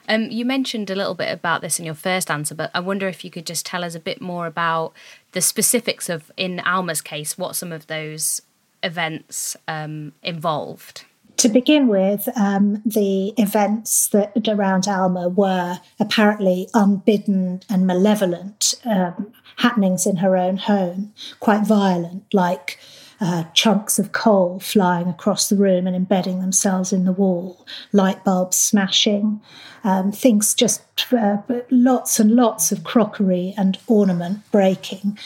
Um, 0.09 0.29
you 0.29 0.43
mentioned 0.43 0.89
a 0.89 0.95
little 0.95 1.15
bit 1.15 1.31
about 1.31 1.61
this 1.61 1.79
in 1.79 1.85
your 1.85 1.93
first 1.93 2.29
answer, 2.29 2.55
but 2.55 2.71
I 2.73 2.79
wonder 2.79 3.07
if 3.07 3.23
you 3.23 3.31
could 3.31 3.45
just 3.45 3.65
tell 3.65 3.83
us 3.83 3.95
a 3.95 3.99
bit 3.99 4.21
more 4.21 4.47
about 4.47 4.93
the 5.31 5.41
specifics 5.41 6.09
of, 6.09 6.29
in 6.35 6.59
Alma's 6.59 7.01
case, 7.01 7.37
what 7.37 7.55
some 7.55 7.71
of 7.71 7.87
those 7.87 8.41
events 8.81 9.55
um, 9.67 10.11
involved. 10.21 11.05
To 11.37 11.49
begin 11.49 11.87
with, 11.87 12.29
um, 12.37 12.81
the 12.85 13.33
events 13.37 14.07
that 14.09 14.47
around 14.47 14.87
Alma 14.87 15.27
were 15.27 15.79
apparently 15.99 16.69
unbidden 16.73 17.61
and 17.69 17.85
malevolent 17.85 18.75
um, 18.85 19.33
happenings 19.57 20.05
in 20.05 20.17
her 20.17 20.37
own 20.37 20.57
home, 20.57 21.13
quite 21.39 21.65
violent, 21.65 22.33
like 22.33 22.79
uh, 23.19 23.43
chunks 23.53 23.99
of 23.99 24.11
coal 24.11 24.59
flying 24.59 25.07
across 25.07 25.47
the 25.47 25.55
room 25.55 25.87
and 25.87 25.95
embedding 25.95 26.41
themselves 26.41 26.91
in 26.91 27.05
the 27.05 27.11
wall, 27.11 27.65
light 27.91 28.23
bulbs 28.23 28.57
smashing, 28.57 29.41
um, 29.83 30.11
things 30.11 30.53
just 30.53 30.81
uh, 31.13 31.37
lots 31.69 32.19
and 32.19 32.31
lots 32.31 32.71
of 32.71 32.83
crockery 32.83 33.53
and 33.57 33.77
ornament 33.87 34.39
breaking, 34.51 35.17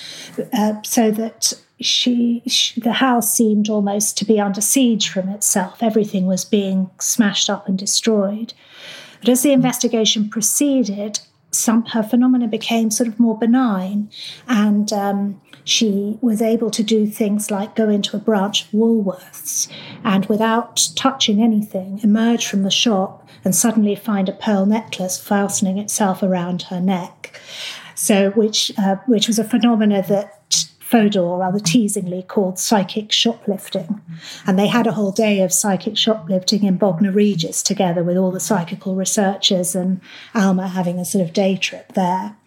uh, 0.54 0.82
so 0.84 1.12
that 1.12 1.54
she, 1.80 2.42
she, 2.48 2.80
the 2.80 2.94
house 2.94 3.34
seemed 3.34 3.70
almost 3.70 4.18
to 4.18 4.26
be 4.26 4.40
under 4.40 4.62
siege 4.62 5.10
from 5.10 5.30
itself. 5.30 5.82
Everything 5.82 6.26
was 6.26 6.46
being 6.46 6.90
smashed 7.00 7.50
up 7.50 7.68
and 7.68 7.78
destroyed. 7.78 8.54
But 9.20 9.30
as 9.30 9.44
the 9.44 9.52
investigation 9.52 10.30
proceeded, 10.30 11.20
some 11.52 11.86
her 11.86 12.04
phenomena 12.04 12.48
became 12.48 12.92
sort 12.92 13.08
of 13.08 13.20
more 13.20 13.38
benign, 13.38 14.10
and 14.48 14.92
um, 14.92 15.42
she 15.64 16.18
was 16.22 16.42
able 16.42 16.70
to 16.72 16.84
do 16.84 17.08
things 17.08 17.50
like 17.50 17.76
go 17.76 17.90
into 17.90 18.16
a 18.16 18.20
branch 18.20 18.66
of 18.66 18.72
Woolworths 18.72 19.68
and, 20.04 20.26
without 20.28 20.90
touching 20.96 21.42
anything, 21.42 22.00
emerge 22.04 22.46
from 22.46 22.64
the 22.64 22.72
shop 22.72 23.28
and 23.44 23.56
suddenly 23.56 23.96
find 23.96 24.30
a 24.30 24.34
pearl 24.34 24.66
necklace 24.66 25.18
fastening 25.18 25.78
itself 25.78 26.22
around 26.22 26.64
her 26.64 26.82
neck. 26.82 27.40
So, 27.96 28.32
which 28.32 28.72
uh, 28.78 28.98
which 29.08 29.28
was 29.28 29.40
a 29.40 29.44
phenomena 29.44 30.04
that 30.08 30.37
Fodor 30.90 31.36
rather 31.36 31.60
teasingly 31.60 32.26
called 32.26 32.58
psychic 32.58 33.12
shoplifting. 33.12 34.02
And 34.46 34.58
they 34.58 34.68
had 34.68 34.88
a 34.88 34.94
whole 34.94 35.12
day 35.12 35.42
of 35.42 35.52
psychic 35.52 35.98
shoplifting 35.98 36.64
in 36.64 36.78
Bognor 36.78 37.12
Regis 37.12 37.62
together 37.62 38.06
with 38.06 38.16
all 38.16 38.32
the 38.32 38.40
psychical 38.40 38.96
researchers 38.96 39.76
and 39.76 40.00
Alma 40.34 40.70
having 40.70 40.98
a 40.98 41.04
sort 41.04 41.26
of 41.26 41.34
day 41.34 41.58
trip 41.58 41.92
there. 41.92 42.38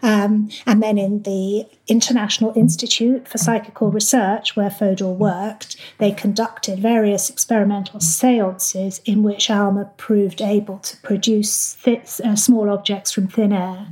Um, 0.00 0.50
and 0.64 0.80
then 0.80 0.96
in 0.96 1.22
the 1.22 1.66
International 1.88 2.52
Institute 2.54 3.26
for 3.26 3.38
Psychical 3.38 3.90
Research, 3.90 4.54
where 4.54 4.70
Fodor 4.70 5.08
worked, 5.08 5.76
they 5.98 6.12
conducted 6.12 6.78
various 6.78 7.28
experimental 7.30 7.98
seances 7.98 9.00
in 9.04 9.24
which 9.24 9.50
Alma 9.50 9.90
proved 9.96 10.40
able 10.40 10.78
to 10.78 10.96
produce 10.98 11.74
th- 11.82 12.20
uh, 12.20 12.36
small 12.36 12.70
objects 12.70 13.10
from 13.10 13.26
thin 13.26 13.52
air 13.52 13.88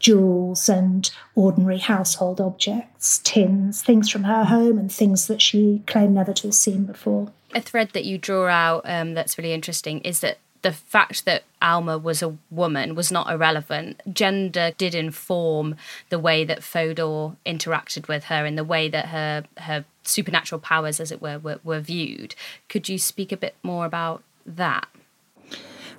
jewels 0.00 0.68
and 0.68 1.10
ordinary 1.34 1.78
household 1.78 2.40
objects, 2.40 3.18
tins, 3.18 3.82
things 3.82 4.08
from 4.08 4.24
her 4.24 4.44
home 4.44 4.78
and 4.78 4.90
things 4.90 5.28
that 5.28 5.40
she 5.40 5.82
claimed 5.86 6.14
never 6.14 6.32
to 6.32 6.48
have 6.48 6.54
seen 6.54 6.84
before. 6.84 7.30
A 7.54 7.60
thread 7.60 7.90
that 7.90 8.04
you 8.04 8.18
draw 8.18 8.48
out 8.48 8.82
um, 8.84 9.14
that's 9.14 9.38
really 9.38 9.52
interesting 9.52 10.00
is 10.00 10.20
that 10.20 10.38
the 10.62 10.72
fact 10.72 11.24
that 11.24 11.44
Alma 11.62 11.96
was 11.96 12.22
a 12.22 12.36
woman 12.50 12.94
was 12.94 13.10
not 13.10 13.30
irrelevant. 13.30 14.00
Gender 14.12 14.72
did 14.76 14.94
inform 14.94 15.76
the 16.10 16.18
way 16.18 16.44
that 16.44 16.62
Fodor 16.62 17.36
interacted 17.46 18.08
with 18.08 18.24
her 18.24 18.44
and 18.44 18.58
the 18.58 18.64
way 18.64 18.88
that 18.88 19.06
her 19.06 19.44
her 19.58 19.84
supernatural 20.02 20.60
powers, 20.60 21.00
as 21.00 21.12
it 21.12 21.22
were, 21.22 21.38
were, 21.38 21.60
were 21.64 21.80
viewed. 21.80 22.34
Could 22.68 22.88
you 22.88 22.98
speak 22.98 23.32
a 23.32 23.36
bit 23.36 23.54
more 23.62 23.86
about 23.86 24.22
that? 24.44 24.88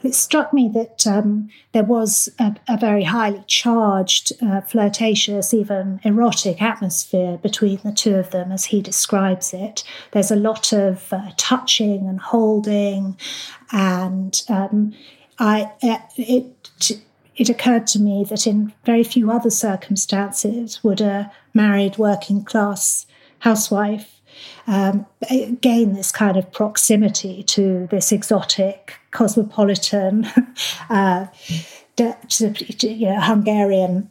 It 0.03 0.15
struck 0.15 0.53
me 0.53 0.67
that 0.69 1.05
um, 1.05 1.49
there 1.73 1.83
was 1.83 2.29
a, 2.39 2.55
a, 2.67 2.77
very 2.77 3.03
highly 3.03 3.43
charged, 3.47 4.33
uh, 4.41 4.61
flirtatious, 4.61 5.53
even 5.53 5.99
erotic 6.03 6.61
atmosphere 6.61 7.37
between 7.37 7.79
the 7.83 7.91
two 7.91 8.15
of 8.15 8.31
them, 8.31 8.51
as 8.51 8.65
he 8.65 8.81
describes 8.81 9.53
it. 9.53 9.83
There's 10.11 10.31
a 10.31 10.35
lot 10.35 10.73
of 10.73 11.11
uh, 11.13 11.31
touching 11.37 12.07
and 12.07 12.19
holding, 12.19 13.17
and 13.71 14.41
um, 14.49 14.93
I 15.37 15.71
uh, 15.83 15.97
it 16.17 16.91
it 17.35 17.49
occurred 17.49 17.87
to 17.87 17.99
me 17.99 18.25
that 18.29 18.45
in 18.45 18.73
very 18.85 19.03
few 19.03 19.31
other 19.31 19.49
circumstances 19.49 20.83
would 20.83 21.01
a 21.01 21.31
married 21.53 21.97
working 21.97 22.43
class 22.43 23.05
housewife 23.39 24.20
um, 24.67 25.05
gain 25.61 25.93
this 25.93 26.11
kind 26.11 26.37
of 26.37 26.51
proximity 26.51 27.43
to 27.43 27.87
this 27.91 28.11
exotic, 28.11 28.95
cosmopolitan, 29.11 30.27
uh, 30.89 31.27
you 31.97 32.15
know, 33.07 33.19
Hungarian 33.19 34.09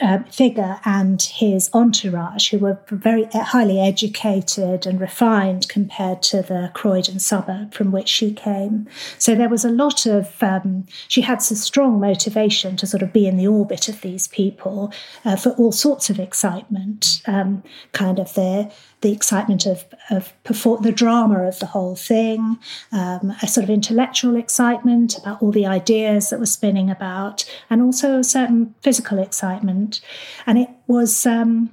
uh, 0.00 0.18
figure 0.24 0.78
and 0.84 1.22
his 1.22 1.70
entourage, 1.72 2.50
who 2.50 2.58
were 2.58 2.78
very 2.90 3.24
highly 3.32 3.80
educated 3.80 4.86
and 4.86 5.00
refined 5.00 5.68
compared 5.68 6.22
to 6.22 6.42
the 6.42 6.70
Croydon 6.74 7.18
suburb 7.18 7.72
from 7.72 7.90
which 7.90 8.08
she 8.08 8.32
came. 8.32 8.86
So 9.18 9.34
there 9.34 9.48
was 9.48 9.64
a 9.64 9.70
lot 9.70 10.06
of, 10.06 10.42
um, 10.42 10.86
she 11.08 11.22
had 11.22 11.42
some 11.42 11.56
strong 11.56 12.00
motivation 12.00 12.76
to 12.76 12.86
sort 12.86 13.02
of 13.02 13.12
be 13.12 13.26
in 13.26 13.36
the 13.36 13.46
orbit 13.46 13.88
of 13.88 14.00
these 14.00 14.28
people 14.28 14.92
uh, 15.24 15.36
for 15.36 15.50
all 15.52 15.72
sorts 15.72 16.10
of 16.10 16.18
excitement, 16.18 17.22
um, 17.26 17.62
kind 17.92 18.18
of 18.18 18.34
the 18.34 18.70
the 19.00 19.12
excitement 19.12 19.66
of, 19.66 19.84
of 20.10 20.32
perform, 20.44 20.82
the 20.82 20.92
drama 20.92 21.44
of 21.44 21.58
the 21.58 21.66
whole 21.66 21.96
thing, 21.96 22.58
um, 22.92 23.32
a 23.42 23.46
sort 23.46 23.64
of 23.64 23.70
intellectual 23.70 24.36
excitement 24.36 25.16
about 25.16 25.42
all 25.42 25.52
the 25.52 25.66
ideas 25.66 26.30
that 26.30 26.38
were 26.38 26.46
spinning 26.46 26.90
about, 26.90 27.44
and 27.70 27.80
also 27.80 28.18
a 28.18 28.24
certain 28.24 28.74
physical 28.82 29.18
excitement. 29.18 30.00
And 30.46 30.58
it 30.58 30.68
was. 30.86 31.26
Um, 31.26 31.70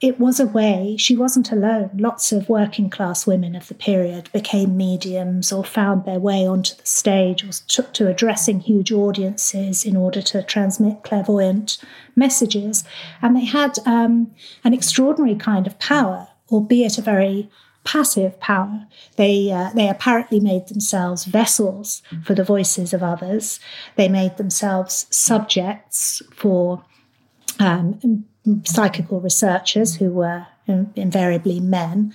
it 0.00 0.18
was 0.18 0.40
a 0.40 0.46
way, 0.46 0.96
she 0.98 1.14
wasn't 1.14 1.52
alone. 1.52 1.90
Lots 1.98 2.32
of 2.32 2.48
working 2.48 2.88
class 2.88 3.26
women 3.26 3.54
of 3.54 3.68
the 3.68 3.74
period 3.74 4.30
became 4.32 4.74
mediums 4.74 5.52
or 5.52 5.62
found 5.62 6.06
their 6.06 6.18
way 6.18 6.46
onto 6.46 6.74
the 6.74 6.86
stage 6.86 7.44
or 7.44 7.50
took 7.68 7.92
to 7.94 8.08
addressing 8.08 8.60
huge 8.60 8.90
audiences 8.90 9.84
in 9.84 9.98
order 9.98 10.22
to 10.22 10.42
transmit 10.42 11.02
clairvoyant 11.02 11.76
messages. 12.16 12.82
And 13.20 13.36
they 13.36 13.44
had 13.44 13.78
um, 13.84 14.32
an 14.64 14.72
extraordinary 14.72 15.34
kind 15.34 15.66
of 15.66 15.78
power 15.78 16.28
albeit 16.50 16.98
a 16.98 17.02
very 17.02 17.50
passive 17.84 18.38
power. 18.40 18.86
They, 19.16 19.50
uh, 19.50 19.70
they 19.74 19.88
apparently 19.88 20.40
made 20.40 20.68
themselves 20.68 21.24
vessels 21.24 22.02
for 22.24 22.34
the 22.34 22.44
voices 22.44 22.92
of 22.92 23.02
others. 23.02 23.58
They 23.96 24.08
made 24.08 24.36
themselves 24.36 25.06
subjects 25.10 26.22
for 26.34 26.84
um, 27.58 28.24
psychical 28.64 29.20
researchers 29.20 29.96
who 29.96 30.10
were 30.10 30.46
invariably 30.94 31.60
men. 31.60 32.14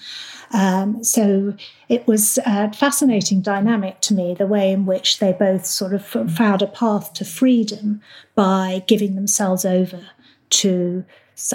Um, 0.51 1.03
so 1.03 1.55
it 1.89 2.07
was 2.07 2.39
a 2.45 2.71
fascinating 2.71 3.41
dynamic 3.41 4.01
to 4.01 4.13
me, 4.13 4.33
the 4.33 4.47
way 4.47 4.71
in 4.71 4.85
which 4.85 5.19
they 5.19 5.33
both 5.33 5.65
sort 5.65 5.93
of 5.93 6.05
found 6.05 6.61
a 6.61 6.67
path 6.67 7.13
to 7.13 7.25
freedom 7.25 8.01
by 8.33 8.83
giving 8.87 9.15
themselves 9.15 9.65
over 9.65 10.07
to 10.51 11.03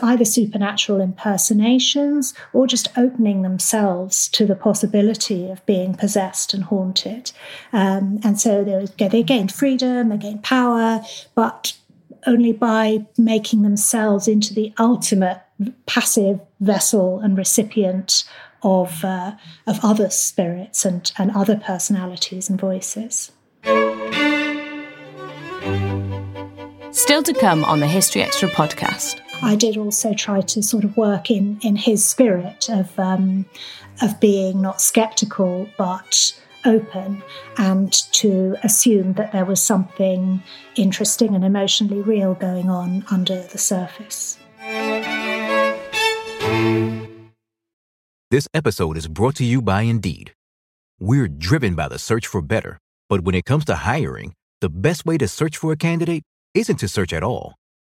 either 0.02 0.24
supernatural 0.24 1.00
impersonations 1.00 2.34
or 2.52 2.66
just 2.66 2.88
opening 2.96 3.42
themselves 3.42 4.28
to 4.28 4.46
the 4.46 4.54
possibility 4.54 5.50
of 5.50 5.64
being 5.66 5.94
possessed 5.94 6.54
and 6.54 6.64
haunted. 6.64 7.32
Um, 7.72 8.20
and 8.22 8.40
so 8.40 8.64
they, 8.64 9.08
they 9.08 9.22
gained 9.22 9.52
freedom, 9.52 10.10
they 10.10 10.18
gained 10.18 10.42
power, 10.42 11.02
but 11.34 11.74
only 12.26 12.52
by 12.52 13.06
making 13.16 13.62
themselves 13.62 14.28
into 14.28 14.52
the 14.52 14.72
ultimate 14.78 15.40
passive 15.86 16.40
vessel 16.60 17.20
and 17.20 17.36
recipient 17.36 18.24
of, 18.62 19.04
uh, 19.04 19.32
of 19.66 19.80
other 19.82 20.10
spirits 20.10 20.84
and, 20.84 21.12
and 21.16 21.30
other 21.34 21.56
personalities 21.56 22.50
and 22.50 22.60
voices. 22.60 23.32
Still 26.92 27.22
to 27.22 27.32
come 27.32 27.64
on 27.64 27.80
the 27.80 27.86
History 27.86 28.22
Extra 28.22 28.48
podcast. 28.50 29.20
I 29.42 29.57
did 29.57 29.76
also 29.76 30.12
try 30.12 30.42
to 30.42 30.62
sort 30.62 30.85
of 30.85 30.96
work 30.96 31.31
in 31.31 31.59
in 31.62 31.76
his 31.76 32.05
spirit 32.05 32.68
of 32.68 32.98
um, 32.98 33.46
of 34.03 34.20
being 34.20 34.61
not 34.61 34.81
skeptical 34.81 35.68
but 35.79 36.38
open 36.66 37.22
and 37.57 37.92
to 38.12 38.57
assume 38.62 39.14
that 39.14 39.33
there 39.33 39.44
was 39.46 39.62
something 39.62 40.42
interesting 40.76 41.35
and 41.35 41.44
emotionally 41.44 42.03
real 42.03 42.35
going 42.35 42.68
on 42.68 43.05
under 43.11 43.42
the 43.42 43.59
surface. 43.59 44.38
This 48.31 48.46
episode 48.55 48.96
is 48.96 49.09
brought 49.09 49.37
to 49.37 49.44
you 49.44 49.62
by 49.62 49.83
Indeed. 49.83 50.33
We're 51.00 51.29
driven 51.29 51.74
by 51.74 51.88
the 51.88 51.98
search 51.98 52.26
for 52.26 52.42
better, 52.42 52.79
but 53.09 53.22
when 53.22 53.35
it 53.35 53.44
comes 53.44 53.64
to 53.64 53.74
hiring, 53.74 54.35
the 54.61 54.68
best 54.68 55.07
way 55.07 55.16
to 55.18 55.26
search 55.26 55.57
for 55.57 55.72
a 55.72 55.76
candidate 55.76 56.22
isn't 56.55 56.76
to 56.76 56.88
search 56.88 57.12
at 57.12 57.24
all. 57.24 57.55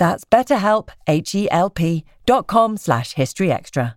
That's 0.00 0.24
betterhelp, 0.24 0.88
H-E-L-P 1.06 2.04
dot 2.24 2.46
com 2.46 2.78
slash 2.78 3.14
historyextra. 3.14 3.96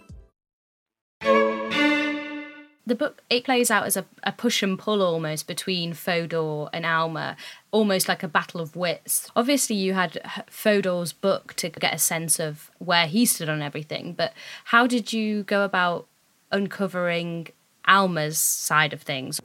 The 2.85 2.95
book 2.95 3.21
it 3.29 3.43
plays 3.43 3.69
out 3.69 3.85
as 3.85 3.95
a, 3.95 4.05
a 4.23 4.31
push 4.31 4.63
and 4.63 4.77
pull 4.77 5.01
almost 5.01 5.47
between 5.47 5.93
Fodor 5.93 6.67
and 6.73 6.85
Alma, 6.85 7.37
almost 7.71 8.07
like 8.07 8.23
a 8.23 8.27
battle 8.27 8.59
of 8.59 8.75
wits. 8.75 9.29
Obviously, 9.35 9.75
you 9.75 9.93
had 9.93 10.19
Fodor's 10.49 11.13
book 11.13 11.53
to 11.55 11.69
get 11.69 11.93
a 11.93 11.99
sense 11.99 12.39
of 12.39 12.71
where 12.79 13.07
he 13.07 13.25
stood 13.25 13.49
on 13.49 13.61
everything, 13.61 14.13
but 14.13 14.33
how 14.65 14.87
did 14.87 15.13
you 15.13 15.43
go 15.43 15.63
about 15.63 16.07
uncovering 16.51 17.47
Alma's 17.87 18.37
side 18.37 18.93
of 18.93 19.01
things? 19.01 19.39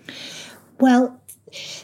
Well, 0.78 1.20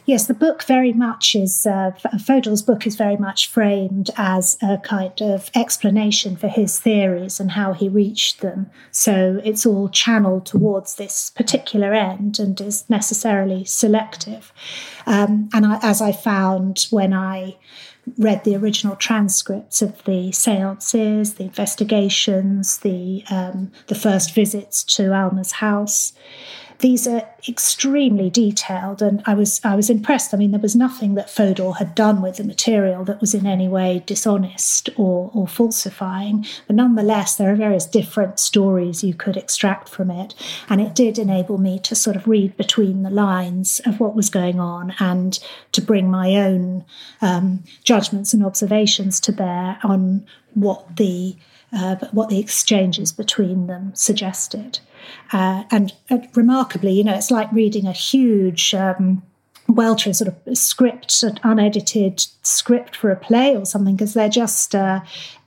Yes, 0.07 0.27
the 0.27 0.35
book 0.35 0.65
very 0.65 0.93
much 0.93 1.35
is, 1.35 1.67
uh, 1.67 1.93
Fodor's 2.25 2.63
book 2.63 2.87
is 2.87 2.97
very 2.97 3.17
much 3.17 3.49
framed 3.49 4.11
as 4.17 4.59
a 4.61 4.79
kind 4.79 5.21
of 5.21 5.51
explanation 5.55 6.37
for 6.37 6.49
his 6.49 6.81
theories 6.81 7.39
and 7.39 7.53
how 7.53 7.73
he 7.73 7.89
reached 7.89 8.41
them. 8.41 8.71
So 8.91 9.41
it's 9.45 9.65
all 9.65 9.89
channeled 9.89 10.47
towards 10.47 10.97
this 10.97 11.31
particular 11.31 11.95
end 11.95 12.41
and 12.41 12.61
is 12.61 12.85
necessarily 12.91 13.65
selective. 13.65 14.53
Um, 15.07 15.49
and 15.55 15.65
I, 15.65 15.79
as 15.83 16.03
I 16.03 16.13
found 16.13 16.87
when 16.91 17.13
I 17.13 17.57
read 18.19 18.43
the 18.43 18.57
original 18.57 18.97
transcripts 18.97 19.81
of 19.81 20.03
the 20.05 20.33
seances, 20.33 21.35
the 21.35 21.45
investigations, 21.45 22.79
the 22.79 23.23
um, 23.31 23.71
the 23.87 23.95
first 23.95 24.35
visits 24.35 24.83
to 24.85 25.13
Alma's 25.13 25.53
house, 25.53 26.13
these 26.83 27.07
are 27.07 27.23
extremely 27.49 28.29
detailed, 28.29 29.01
and 29.01 29.23
I 29.25 29.35
was 29.35 29.61
I 29.65 29.77
was 29.77 29.89
impressed. 29.89 30.35
I 30.35 30.37
mean, 30.37 30.51
there 30.51 30.61
was 30.61 30.75
nothing 30.75 31.15
that 31.15 31.31
Fodor 31.31 31.73
had 31.75 31.95
done 31.95 32.21
with 32.21 32.37
the 32.37 32.45
material 32.45 33.05
that 33.05 33.21
was 33.21 33.35
in 33.35 33.47
any 33.47 33.69
way 33.69 34.03
dishonest 34.05 34.91
or, 34.97 35.31
or 35.33 35.47
falsifying. 35.47 36.45
But 36.67 36.75
nonetheless, 36.75 37.37
there 37.37 37.53
are 37.53 37.57
various 37.57 37.87
different 37.87 38.41
stories 38.41 39.05
you 39.05 39.15
could 39.15 39.37
extract 39.37 39.89
from 39.89 40.11
it, 40.11 40.35
and 40.69 40.81
it 40.81 40.93
did 40.93 41.21
enable 41.21 41.57
me 41.57 41.79
to 41.79 41.95
sort 41.95 42.17
of 42.17 42.27
read 42.27 42.57
between 42.57 43.05
the 43.05 43.11
lines 43.11 43.81
of 43.87 44.01
what 44.01 44.17
was 44.17 44.29
going 44.29 44.59
on 44.59 44.93
and 44.99 45.39
to 45.71 45.81
bring 45.81 46.11
my 46.11 46.35
own 46.35 46.85
um, 47.21 47.63
judgments 47.85 48.35
and 48.35 48.45
observations 48.45 49.21
to 49.21 49.33
bear 49.33 49.79
on 49.85 50.27
what 50.55 50.97
the 50.97 51.37
uh, 51.73 51.97
what 52.11 52.29
the 52.29 52.41
exchanges 52.41 53.13
between 53.13 53.69
them 53.69 53.95
suggested. 53.95 54.81
Uh, 55.33 55.65
and 55.71 55.93
uh, 56.11 56.19
remarkably, 56.35 56.93
you 56.93 57.05
know, 57.05 57.15
it's 57.15 57.31
like 57.31 57.51
reading 57.53 57.87
a 57.87 57.93
huge 57.93 58.75
um, 58.75 59.23
Welter 59.75 60.11
is 60.11 60.19
sort 60.19 60.35
of 60.35 60.59
script, 60.59 61.23
an 61.23 61.39
unedited 61.43 62.27
script 62.43 62.97
for 62.97 63.11
a 63.11 63.17
play 63.17 63.57
or 63.57 63.65
something, 63.65 63.97
because 63.97 64.15
they're 64.15 64.29
just 64.29 64.75
uh, 64.75 65.01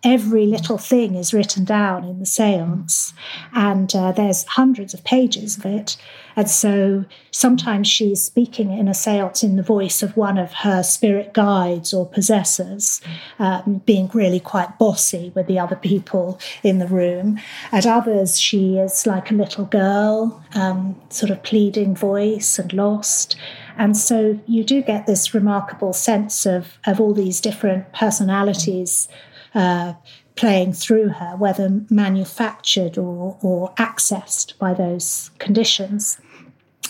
every 0.03 0.45
little 0.45 0.77
thing 0.77 1.15
is 1.15 1.33
written 1.33 1.65
down 1.65 2.03
in 2.03 2.19
the 2.19 2.25
seance, 2.25 3.13
and 3.53 3.93
uh, 3.95 4.11
there's 4.11 4.43
hundreds 4.45 4.93
of 4.93 5.03
pages 5.03 5.57
of 5.57 5.65
it. 5.65 5.97
And 6.37 6.49
so 6.49 7.05
sometimes 7.31 7.87
she's 7.87 8.21
speaking 8.21 8.77
in 8.77 8.89
a 8.89 8.93
seance 8.93 9.41
in 9.41 9.55
the 9.55 9.63
voice 9.63 10.03
of 10.03 10.17
one 10.17 10.37
of 10.37 10.51
her 10.51 10.83
spirit 10.83 11.33
guides 11.33 11.93
or 11.93 12.05
possessors, 12.05 13.01
um, 13.39 13.81
being 13.85 14.09
really 14.13 14.41
quite 14.41 14.77
bossy 14.77 15.31
with 15.33 15.47
the 15.47 15.59
other 15.59 15.77
people 15.77 16.39
in 16.61 16.79
the 16.79 16.87
room. 16.87 17.39
At 17.71 17.85
others, 17.85 18.39
she 18.39 18.77
is 18.77 19.07
like 19.07 19.31
a 19.31 19.35
little 19.35 19.65
girl, 19.65 20.43
um, 20.55 20.99
sort 21.09 21.31
of 21.31 21.41
pleading 21.43 21.95
voice 21.95 22.59
and 22.59 22.73
lost. 22.73 23.37
And 23.77 23.95
so 23.97 24.39
you 24.47 24.63
do 24.63 24.81
get 24.81 25.05
this 25.05 25.33
remarkable 25.33 25.93
sense 25.93 26.45
of, 26.45 26.77
of 26.85 26.99
all 26.99 27.13
these 27.13 27.41
different 27.41 27.91
personalities 27.93 29.07
uh, 29.53 29.93
playing 30.35 30.73
through 30.73 31.09
her, 31.09 31.35
whether 31.37 31.81
manufactured 31.89 32.97
or, 32.97 33.37
or 33.41 33.73
accessed 33.75 34.57
by 34.57 34.73
those 34.73 35.31
conditions. 35.39 36.19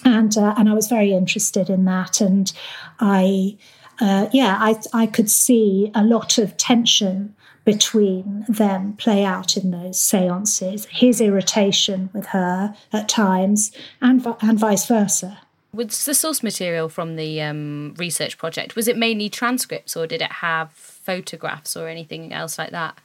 And, 0.03 0.37
uh, 0.37 0.53
and 0.57 0.69
I 0.69 0.73
was 0.73 0.87
very 0.87 1.13
interested 1.13 1.69
in 1.69 1.85
that. 1.85 2.21
And 2.21 2.51
I, 2.99 3.57
uh, 3.99 4.27
yeah, 4.31 4.57
I, 4.59 4.79
I 4.93 5.05
could 5.05 5.29
see 5.29 5.91
a 5.95 6.03
lot 6.03 6.37
of 6.37 6.57
tension 6.57 7.35
between 7.65 8.45
them 8.47 8.93
play 8.93 9.25
out 9.25 9.57
in 9.57 9.71
those 9.71 9.99
seances, 9.99 10.85
his 10.91 11.19
irritation 11.19 12.09
with 12.13 12.27
her 12.27 12.75
at 12.93 13.09
times, 13.09 13.71
and, 14.01 14.25
and 14.41 14.59
vice 14.59 14.85
versa. 14.85 15.39
Was 15.75 16.05
the 16.05 16.13
source 16.13 16.41
material 16.41 16.87
from 16.87 17.17
the 17.17 17.41
um, 17.41 17.93
research 17.97 18.37
project, 18.37 18.75
was 18.75 18.87
it 18.87 18.97
mainly 18.97 19.29
transcripts 19.29 19.97
or 19.97 20.07
did 20.07 20.21
it 20.21 20.31
have 20.31 20.71
photographs 20.71 21.75
or 21.75 21.89
anything 21.89 22.31
else 22.31 22.57
like 22.57 22.71
that? 22.71 22.97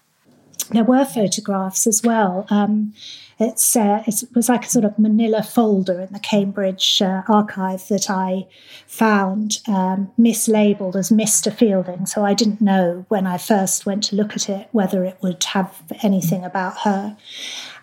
There 0.71 0.85
were 0.85 1.05
photographs 1.05 1.87
as 1.89 2.03
well. 2.05 2.47
Um, 2.49 2.95
it's 3.41 3.75
uh, 3.75 4.05
it 4.07 4.23
was 4.35 4.49
like 4.51 4.67
a 4.67 4.69
sort 4.69 4.85
of 4.85 4.99
manila 4.99 5.43
folder 5.43 6.01
in 6.01 6.13
the 6.13 6.21
Cambridge 6.21 7.01
uh, 7.01 7.23
archive 7.27 7.89
that 7.89 8.11
I 8.11 8.47
found 8.87 9.59
um, 9.67 10.13
mislabeled 10.19 10.95
as 10.95 11.11
Mr. 11.11 11.53
Fielding. 11.53 12.05
So 12.07 12.25
I 12.25 12.35
didn't 12.35 12.61
know 12.61 13.07
when 13.09 13.27
I 13.27 13.39
first 13.39 13.87
went 13.87 14.05
to 14.05 14.17
look 14.17 14.35
at 14.35 14.49
it 14.49 14.69
whether 14.73 15.05
it 15.05 15.17
would 15.23 15.43
have 15.43 15.83
anything 16.03 16.45
about 16.45 16.81
her. 16.81 17.17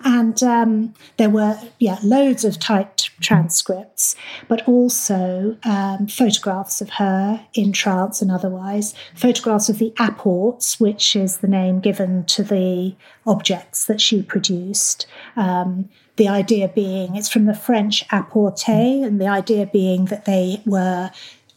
And 0.04 0.42
um, 0.44 0.94
there 1.18 1.30
were, 1.30 1.60
yeah, 1.80 1.98
loads 2.04 2.46
of 2.46 2.60
typed 2.60 3.20
transcripts, 3.20 4.16
but 4.48 4.68
also 4.68 5.58
um, 5.64 6.08
photographs 6.08 6.82
of 6.82 6.90
her 6.92 7.46
in 7.54 7.72
trance 7.72 8.22
and 8.22 8.32
otherwise, 8.32 8.94
photographs 9.16 9.70
of 9.70 9.80
the 9.80 9.94
apports, 10.00 10.80
which 10.80 11.16
is 11.16 11.38
the 11.38 11.48
name 11.48 11.80
given 11.80 12.26
to 12.26 12.44
the 12.44 12.96
objects 13.26 13.86
that 13.86 14.00
she 14.00 14.22
produced. 14.22 15.08
Um, 15.36 15.90
the 16.18 16.28
idea 16.28 16.68
being 16.68 17.16
it's 17.16 17.30
from 17.30 17.46
the 17.46 17.54
French 17.54 18.08
apporter, 18.10 19.06
and 19.06 19.22
the 19.22 19.28
idea 19.28 19.66
being 19.66 20.06
that 20.06 20.26
they 20.26 20.62
were 20.66 21.12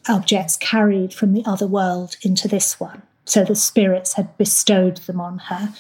objects 0.08 0.56
carried 0.56 1.12
from 1.12 1.32
the 1.32 1.42
other 1.44 1.66
world 1.66 2.16
into 2.22 2.48
this 2.48 2.80
one. 2.80 3.02
So 3.24 3.44
the 3.44 3.54
spirits 3.54 4.14
had 4.14 4.36
bestowed 4.38 4.96
them 4.98 5.20
on 5.20 5.38
her. 5.38 5.72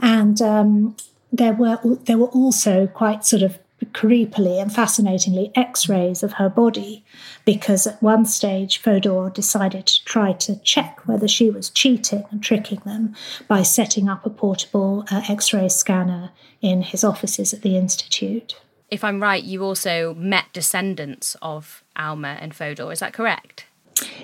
And 0.00 0.40
um, 0.40 0.96
there 1.32 1.52
were 1.52 1.78
there 2.04 2.18
were 2.18 2.28
also 2.28 2.86
quite 2.86 3.24
sort 3.24 3.42
of 3.42 3.58
creepily 3.92 4.60
and 4.60 4.72
fascinatingly 4.72 5.50
x-rays 5.54 6.22
of 6.22 6.34
her 6.34 6.48
body 6.50 7.02
because 7.44 7.86
at 7.86 8.02
one 8.02 8.26
stage 8.26 8.78
Fodor 8.78 9.30
decided 9.30 9.86
to 9.86 10.04
try 10.04 10.32
to 10.34 10.58
check 10.60 11.00
whether 11.06 11.26
she 11.26 11.50
was 11.50 11.70
cheating 11.70 12.24
and 12.30 12.42
tricking 12.42 12.80
them 12.84 13.14
by 13.48 13.62
setting 13.62 14.08
up 14.08 14.26
a 14.26 14.30
portable 14.30 15.04
uh, 15.10 15.22
x-ray 15.28 15.68
scanner 15.68 16.30
in 16.60 16.82
his 16.82 17.02
offices 17.02 17.54
at 17.54 17.62
the 17.62 17.76
institute. 17.76 18.60
If 18.90 19.04
I'm 19.04 19.22
right, 19.22 19.42
you 19.42 19.62
also 19.64 20.14
met 20.14 20.46
descendants 20.52 21.36
of 21.40 21.82
Alma 21.96 22.36
and 22.40 22.54
Fodor, 22.54 22.92
is 22.92 22.98
that 23.00 23.12
correct? 23.12 23.64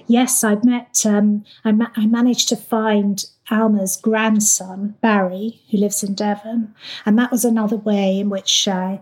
Yes, 0.08 0.44
I've 0.44 0.64
met, 0.64 1.04
um, 1.04 1.44
I, 1.64 1.72
ma- 1.72 1.90
I 1.96 2.06
managed 2.06 2.48
to 2.50 2.56
find 2.56 3.24
Alma's 3.50 3.96
grandson, 3.96 4.96
Barry, 5.00 5.60
who 5.70 5.78
lives 5.78 6.02
in 6.02 6.14
Devon. 6.14 6.74
And 7.04 7.18
that 7.18 7.30
was 7.30 7.44
another 7.44 7.76
way 7.76 8.20
in 8.20 8.28
which 8.30 8.68
I 8.68 9.00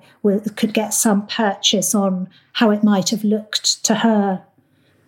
could 0.56 0.74
get 0.74 0.94
some 0.94 1.26
purchase 1.26 1.94
on 1.94 2.28
how 2.54 2.70
it 2.70 2.84
might 2.84 3.10
have 3.10 3.24
looked 3.24 3.84
to 3.84 3.96
her 3.96 4.44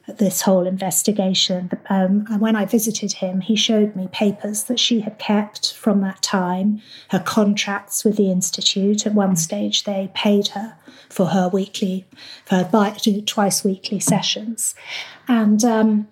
this 0.07 0.43
whole 0.43 0.67
investigation. 0.67 1.71
Um, 1.91 2.27
and 2.31 2.41
when 2.41 2.57
I 2.57 2.65
visited 2.65 3.15
him, 3.15 3.41
he 3.41 3.57
showed 3.57 3.97
me 3.97 4.09
papers 4.13 4.65
that 4.65 4.79
she 4.79 5.01
had 5.01 5.19
kept 5.19 5.75
from 5.75 6.01
that 6.03 6.23
time, 6.23 6.81
her 7.11 7.19
contracts 7.19 8.05
with 8.05 8.17
the 8.17 8.31
Institute. 8.31 9.07
At 9.07 9.15
one 9.15 9.37
stage, 9.37 9.85
they 9.85 10.11
paid 10.15 10.49
her 10.49 10.77
for 11.09 11.27
her 11.27 11.49
weekly, 11.49 12.07
for 12.45 12.57
her 12.57 13.23
twice 13.27 13.65
weekly 13.65 14.01
sessions. 14.01 14.75
And 15.29 15.65
um, 15.65 16.09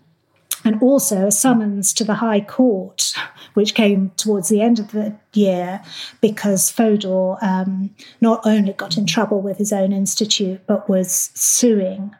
and 0.64 0.80
also 0.80 1.26
a 1.26 1.30
summons 1.30 1.92
to 1.92 2.04
the 2.04 2.14
High 2.14 2.40
Court, 2.40 3.12
which 3.52 3.74
came 3.74 4.10
towards 4.16 4.48
the 4.48 4.62
end 4.62 4.78
of 4.78 4.92
the 4.92 5.14
year 5.34 5.82
because 6.22 6.70
Fodor 6.70 7.36
um, 7.42 7.94
not 8.20 8.40
only 8.46 8.72
got 8.72 8.96
in 8.96 9.06
trouble 9.06 9.42
with 9.42 9.58
his 9.58 9.72
own 9.72 9.92
institute, 9.92 10.62
but 10.66 10.88
was 10.88 11.30
suing 11.34 12.14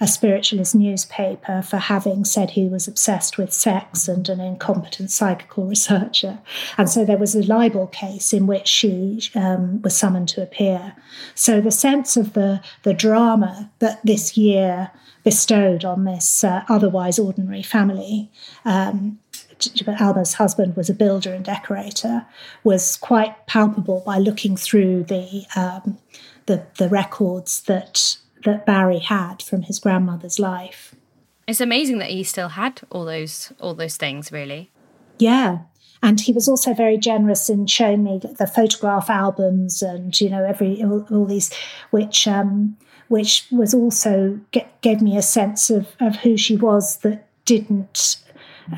a 0.00 0.06
spiritualist 0.06 0.74
newspaper 0.74 1.60
for 1.62 1.76
having 1.76 2.24
said 2.24 2.50
he 2.50 2.66
was 2.68 2.88
obsessed 2.88 3.36
with 3.36 3.52
sex 3.52 4.08
and 4.08 4.28
an 4.28 4.40
incompetent 4.40 5.10
psychical 5.10 5.66
researcher. 5.66 6.38
And 6.78 6.88
so 6.88 7.04
there 7.04 7.18
was 7.18 7.34
a 7.34 7.42
libel 7.42 7.86
case 7.88 8.32
in 8.32 8.46
which 8.46 8.66
she 8.66 9.22
um, 9.34 9.82
was 9.82 9.96
summoned 9.96 10.28
to 10.30 10.42
appear. 10.42 10.94
So 11.34 11.60
the 11.60 11.70
sense 11.70 12.16
of 12.16 12.32
the, 12.32 12.62
the 12.82 12.94
drama 12.94 13.70
that 13.80 14.00
this 14.04 14.36
year 14.36 14.90
bestowed 15.22 15.84
on 15.84 16.04
this 16.04 16.42
uh, 16.42 16.64
otherwise 16.68 17.18
ordinary 17.18 17.62
family. 17.62 18.30
Um, 18.64 19.18
Alma's 20.00 20.34
husband 20.34 20.74
was 20.74 20.88
a 20.88 20.94
builder 20.94 21.34
and 21.34 21.44
decorator, 21.44 22.24
was 22.64 22.96
quite 22.96 23.46
palpable 23.46 24.02
by 24.06 24.16
looking 24.16 24.56
through 24.56 25.04
the 25.04 25.44
um, 25.54 25.98
the, 26.46 26.66
the 26.78 26.88
records 26.88 27.62
that 27.62 28.16
that 28.44 28.66
Barry 28.66 28.98
had 28.98 29.42
from 29.42 29.62
his 29.62 29.78
grandmother's 29.78 30.38
life. 30.38 30.94
It's 31.46 31.60
amazing 31.60 31.98
that 31.98 32.10
he 32.10 32.22
still 32.22 32.50
had 32.50 32.80
all 32.90 33.04
those 33.04 33.52
all 33.60 33.74
those 33.74 33.96
things, 33.96 34.30
really. 34.30 34.70
Yeah, 35.18 35.58
and 36.02 36.20
he 36.20 36.32
was 36.32 36.48
also 36.48 36.72
very 36.72 36.96
generous 36.96 37.50
in 37.50 37.66
showing 37.66 38.04
me 38.04 38.18
the 38.18 38.46
photograph 38.46 39.10
albums 39.10 39.82
and 39.82 40.18
you 40.20 40.30
know 40.30 40.44
every 40.44 40.82
all, 40.82 41.06
all 41.10 41.26
these, 41.26 41.52
which 41.90 42.26
um, 42.28 42.76
which 43.08 43.46
was 43.50 43.74
also 43.74 44.40
get, 44.52 44.80
gave 44.82 45.02
me 45.02 45.16
a 45.16 45.22
sense 45.22 45.68
of, 45.68 45.88
of 45.98 46.16
who 46.16 46.36
she 46.36 46.56
was 46.56 46.98
that 46.98 47.26
didn't 47.44 48.18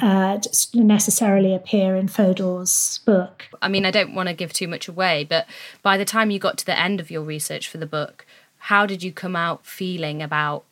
uh, 0.01 0.39
necessarily 0.73 1.55
appear 1.55 1.97
in 1.97 2.09
Fodor's 2.09 3.01
book. 3.05 3.45
I 3.61 3.69
mean, 3.69 3.85
I 3.85 3.91
don't 3.91 4.15
want 4.15 4.31
to 4.31 4.35
give 4.35 4.53
too 4.55 4.69
much 4.69 4.89
away, 4.89 5.25
but 5.29 5.47
by 5.83 5.99
the 5.99 6.07
time 6.07 6.31
you 6.31 6.39
got 6.39 6.57
to 6.59 6.67
the 6.67 6.79
end 6.79 6.99
of 6.99 7.11
your 7.11 7.23
research 7.23 7.69
for 7.69 7.77
the 7.77 7.87
book, 7.87 8.25
how 8.67 8.87
did 8.87 9.03
you 9.03 9.13
come 9.13 9.35
out 9.35 9.67
feeling 9.67 10.23
about 10.23 10.65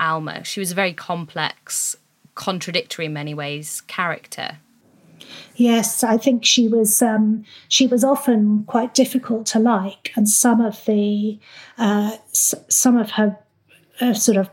Alma? 0.00 0.42
She 0.42 0.58
was 0.58 0.72
a 0.72 0.74
very 0.74 0.92
complex, 0.92 1.96
contradictory 2.34 3.06
in 3.06 3.12
many 3.12 3.34
ways 3.34 3.82
character. 3.82 4.58
Yes, 5.54 6.02
I 6.02 6.16
think 6.18 6.44
she 6.44 6.66
was 6.66 7.00
um, 7.02 7.44
she 7.68 7.86
was 7.86 8.02
often 8.02 8.64
quite 8.64 8.94
difficult 8.94 9.46
to 9.46 9.60
like, 9.60 10.12
and 10.16 10.28
some 10.28 10.60
of 10.60 10.84
the 10.86 11.38
uh, 11.78 12.16
s- 12.30 12.54
some 12.68 12.96
of 12.96 13.12
her 13.12 13.38
uh, 14.00 14.12
sort 14.12 14.38
of 14.38 14.50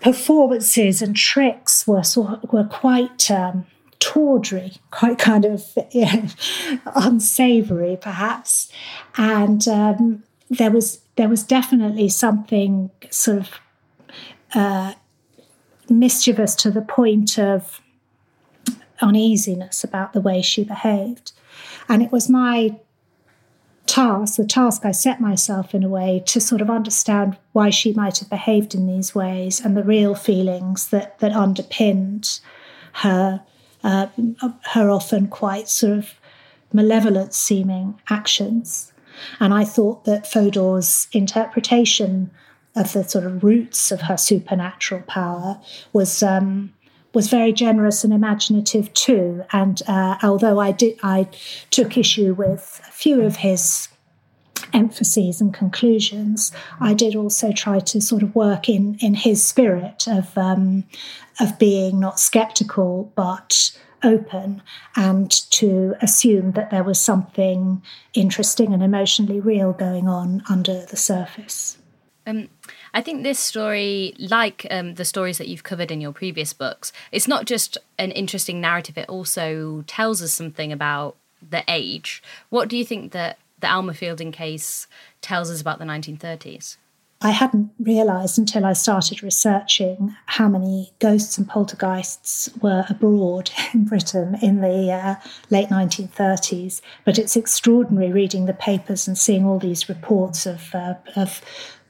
performances 0.00 1.02
and 1.02 1.16
tricks 1.16 1.88
were 1.88 2.04
sort 2.04 2.52
were 2.52 2.64
quite 2.64 3.30
um, 3.32 3.66
tawdry, 3.98 4.74
quite 4.92 5.18
kind 5.18 5.44
of 5.44 5.64
yeah, 5.90 6.28
unsavoury, 6.94 7.98
perhaps, 8.00 8.70
and 9.16 9.66
um, 9.66 10.22
there 10.50 10.70
was 10.70 11.00
there 11.16 11.28
was 11.28 11.42
definitely 11.42 12.08
something 12.08 12.90
sort 13.10 13.38
of 13.38 13.50
uh, 14.54 14.94
mischievous 15.88 16.54
to 16.56 16.70
the 16.70 16.82
point 16.82 17.38
of 17.38 17.80
uneasiness 19.00 19.84
about 19.84 20.12
the 20.12 20.20
way 20.20 20.42
she 20.42 20.64
behaved. 20.64 21.32
And 21.88 22.02
it 22.02 22.10
was 22.10 22.28
my 22.28 22.76
task, 23.86 24.36
the 24.36 24.46
task 24.46 24.84
I 24.84 24.92
set 24.92 25.20
myself 25.20 25.74
in 25.74 25.84
a 25.84 25.88
way 25.88 26.22
to 26.26 26.40
sort 26.40 26.60
of 26.60 26.70
understand 26.70 27.36
why 27.52 27.70
she 27.70 27.92
might 27.92 28.18
have 28.18 28.30
behaved 28.30 28.74
in 28.74 28.86
these 28.86 29.14
ways 29.14 29.60
and 29.60 29.76
the 29.76 29.84
real 29.84 30.14
feelings 30.14 30.88
that, 30.88 31.18
that 31.18 31.32
underpinned 31.32 32.40
her, 32.94 33.42
uh, 33.82 34.06
her 34.72 34.90
often 34.90 35.28
quite 35.28 35.68
sort 35.68 35.98
of 35.98 36.14
malevolent 36.72 37.34
seeming 37.34 38.00
actions. 38.08 38.92
And 39.40 39.52
I 39.54 39.64
thought 39.64 40.04
that 40.04 40.26
Fodor's 40.26 41.08
interpretation 41.12 42.30
of 42.76 42.92
the 42.92 43.04
sort 43.04 43.24
of 43.24 43.44
roots 43.44 43.92
of 43.92 44.02
her 44.02 44.16
supernatural 44.16 45.02
power 45.02 45.60
was 45.92 46.22
um, 46.22 46.74
was 47.12 47.28
very 47.28 47.52
generous 47.52 48.02
and 48.02 48.12
imaginative 48.12 48.92
too. 48.94 49.44
And 49.52 49.80
uh, 49.86 50.16
although 50.22 50.58
I 50.58 50.72
did, 50.72 50.98
I 51.02 51.28
took 51.70 51.96
issue 51.96 52.34
with 52.34 52.80
a 52.88 52.90
few 52.90 53.22
of 53.22 53.36
his 53.36 53.88
emphases 54.72 55.40
and 55.40 55.54
conclusions, 55.54 56.50
I 56.80 56.94
did 56.94 57.14
also 57.14 57.52
try 57.52 57.78
to 57.78 58.00
sort 58.00 58.22
of 58.22 58.34
work 58.34 58.68
in 58.68 58.96
in 59.00 59.14
his 59.14 59.44
spirit 59.44 60.06
of 60.08 60.36
um, 60.36 60.84
of 61.40 61.58
being 61.58 62.00
not 62.00 62.18
skeptical 62.18 63.12
but 63.14 63.78
open 64.04 64.62
and 64.94 65.30
to 65.50 65.94
assume 66.00 66.52
that 66.52 66.70
there 66.70 66.84
was 66.84 67.00
something 67.00 67.82
interesting 68.12 68.72
and 68.72 68.82
emotionally 68.82 69.40
real 69.40 69.72
going 69.72 70.08
on 70.08 70.42
under 70.48 70.84
the 70.86 70.96
surface. 70.96 71.78
Um, 72.26 72.48
I 72.94 73.00
think 73.00 73.22
this 73.22 73.38
story, 73.38 74.14
like 74.18 74.66
um, 74.70 74.94
the 74.94 75.04
stories 75.04 75.38
that 75.38 75.48
you've 75.48 75.62
covered 75.62 75.90
in 75.90 76.00
your 76.00 76.12
previous 76.12 76.52
books, 76.52 76.92
it's 77.12 77.28
not 77.28 77.44
just 77.44 77.76
an 77.98 78.12
interesting 78.12 78.60
narrative, 78.60 78.96
it 78.96 79.08
also 79.08 79.84
tells 79.86 80.22
us 80.22 80.32
something 80.32 80.72
about 80.72 81.16
the 81.46 81.64
age. 81.68 82.22
What 82.48 82.68
do 82.68 82.76
you 82.76 82.84
think 82.84 83.12
that 83.12 83.38
the 83.60 83.70
Alma 83.70 83.94
Fielding 83.94 84.32
case 84.32 84.86
tells 85.20 85.50
us 85.50 85.60
about 85.60 85.78
the 85.78 85.84
1930s? 85.84 86.76
I 87.24 87.30
hadn't 87.30 87.70
realised 87.80 88.38
until 88.38 88.66
I 88.66 88.74
started 88.74 89.22
researching 89.22 90.14
how 90.26 90.46
many 90.46 90.92
ghosts 90.98 91.38
and 91.38 91.48
poltergeists 91.48 92.50
were 92.60 92.84
abroad 92.90 93.50
in 93.74 93.86
Britain 93.86 94.36
in 94.42 94.60
the 94.60 94.92
uh, 94.92 95.14
late 95.48 95.70
1930s. 95.70 96.82
But 97.06 97.18
it's 97.18 97.34
extraordinary 97.34 98.12
reading 98.12 98.44
the 98.44 98.52
papers 98.52 99.08
and 99.08 99.16
seeing 99.16 99.46
all 99.46 99.58
these 99.58 99.88
reports 99.88 100.44
of, 100.44 100.74
uh, 100.74 100.96
of 101.16 101.40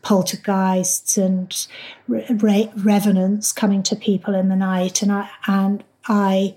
poltergeists 0.03 1.19
and 1.19 1.67
re- 2.07 2.71
revenants 2.77 3.53
coming 3.53 3.83
to 3.83 3.97
people 3.97 4.37
in 4.37 4.51
the 4.51 4.57
night, 4.57 5.03
and 5.03 5.11
I 5.11 5.31
and 5.49 5.83
I 6.07 6.55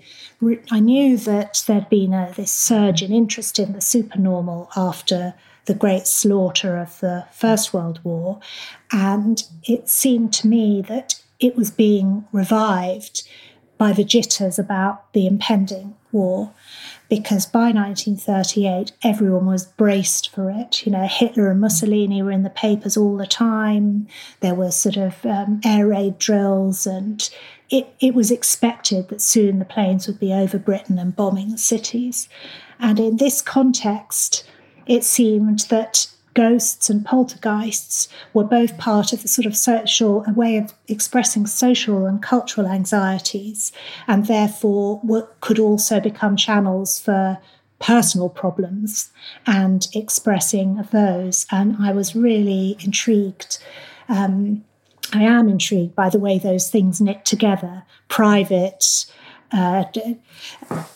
I 0.70 0.80
knew 0.80 1.16
that 1.16 1.64
there'd 1.66 1.88
been 1.88 2.12
a, 2.12 2.32
this 2.36 2.52
surge 2.52 3.02
in 3.02 3.12
interest 3.12 3.58
in 3.58 3.72
the 3.72 3.80
supernormal 3.80 4.68
after 4.76 5.34
the 5.68 5.74
great 5.74 6.06
slaughter 6.06 6.76
of 6.76 6.98
the 6.98 7.26
First 7.30 7.72
World 7.72 8.00
War, 8.02 8.40
and 8.90 9.44
it 9.62 9.88
seemed 9.88 10.32
to 10.34 10.48
me 10.48 10.82
that 10.88 11.22
it 11.38 11.54
was 11.54 11.70
being 11.70 12.24
revived 12.32 13.28
by 13.76 13.92
the 13.92 14.02
jitters 14.02 14.58
about 14.58 15.12
the 15.12 15.26
impending 15.26 15.94
war. 16.10 16.52
because 17.08 17.46
by 17.46 17.70
1938, 17.70 18.92
everyone 19.02 19.46
was 19.46 19.64
braced 19.64 20.28
for 20.28 20.50
it. 20.50 20.84
You 20.84 20.92
know, 20.92 21.06
Hitler 21.06 21.50
and 21.50 21.60
Mussolini 21.60 22.22
were 22.22 22.32
in 22.32 22.42
the 22.42 22.50
papers 22.50 22.98
all 22.98 23.16
the 23.16 23.26
time. 23.26 24.08
There 24.40 24.54
were 24.54 24.70
sort 24.70 24.98
of 24.98 25.24
um, 25.24 25.60
air 25.64 25.86
raid 25.86 26.18
drills, 26.18 26.86
and 26.86 27.28
it, 27.70 27.94
it 28.00 28.14
was 28.14 28.30
expected 28.30 29.08
that 29.08 29.22
soon 29.22 29.58
the 29.58 29.64
planes 29.64 30.06
would 30.06 30.18
be 30.18 30.34
over 30.34 30.58
Britain 30.58 30.98
and 30.98 31.16
bombing 31.16 31.56
cities. 31.56 32.28
And 32.78 33.00
in 33.00 33.16
this 33.16 33.40
context, 33.40 34.44
it 34.88 35.04
seemed 35.04 35.60
that 35.68 36.08
ghosts 36.34 36.88
and 36.88 37.04
poltergeists 37.04 38.08
were 38.32 38.44
both 38.44 38.78
part 38.78 39.12
of 39.12 39.22
the 39.22 39.28
sort 39.28 39.44
of 39.46 39.56
social 39.56 40.24
a 40.26 40.32
way 40.32 40.56
of 40.56 40.72
expressing 40.86 41.46
social 41.46 42.06
and 42.06 42.22
cultural 42.22 42.66
anxieties, 42.66 43.72
and 44.06 44.26
therefore 44.26 45.00
were, 45.02 45.28
could 45.40 45.58
also 45.58 46.00
become 46.00 46.36
channels 46.36 47.00
for 47.00 47.38
personal 47.80 48.28
problems 48.28 49.10
and 49.46 49.88
expressing 49.94 50.78
of 50.78 50.90
those. 50.90 51.46
And 51.50 51.76
I 51.80 51.92
was 51.92 52.16
really 52.16 52.76
intrigued. 52.80 53.58
Um, 54.08 54.64
I 55.12 55.22
am 55.22 55.48
intrigued 55.48 55.94
by 55.94 56.08
the 56.08 56.18
way 56.18 56.38
those 56.38 56.70
things 56.70 57.00
knit 57.00 57.24
together 57.24 57.84
private. 58.08 59.06
Uh, 59.50 59.84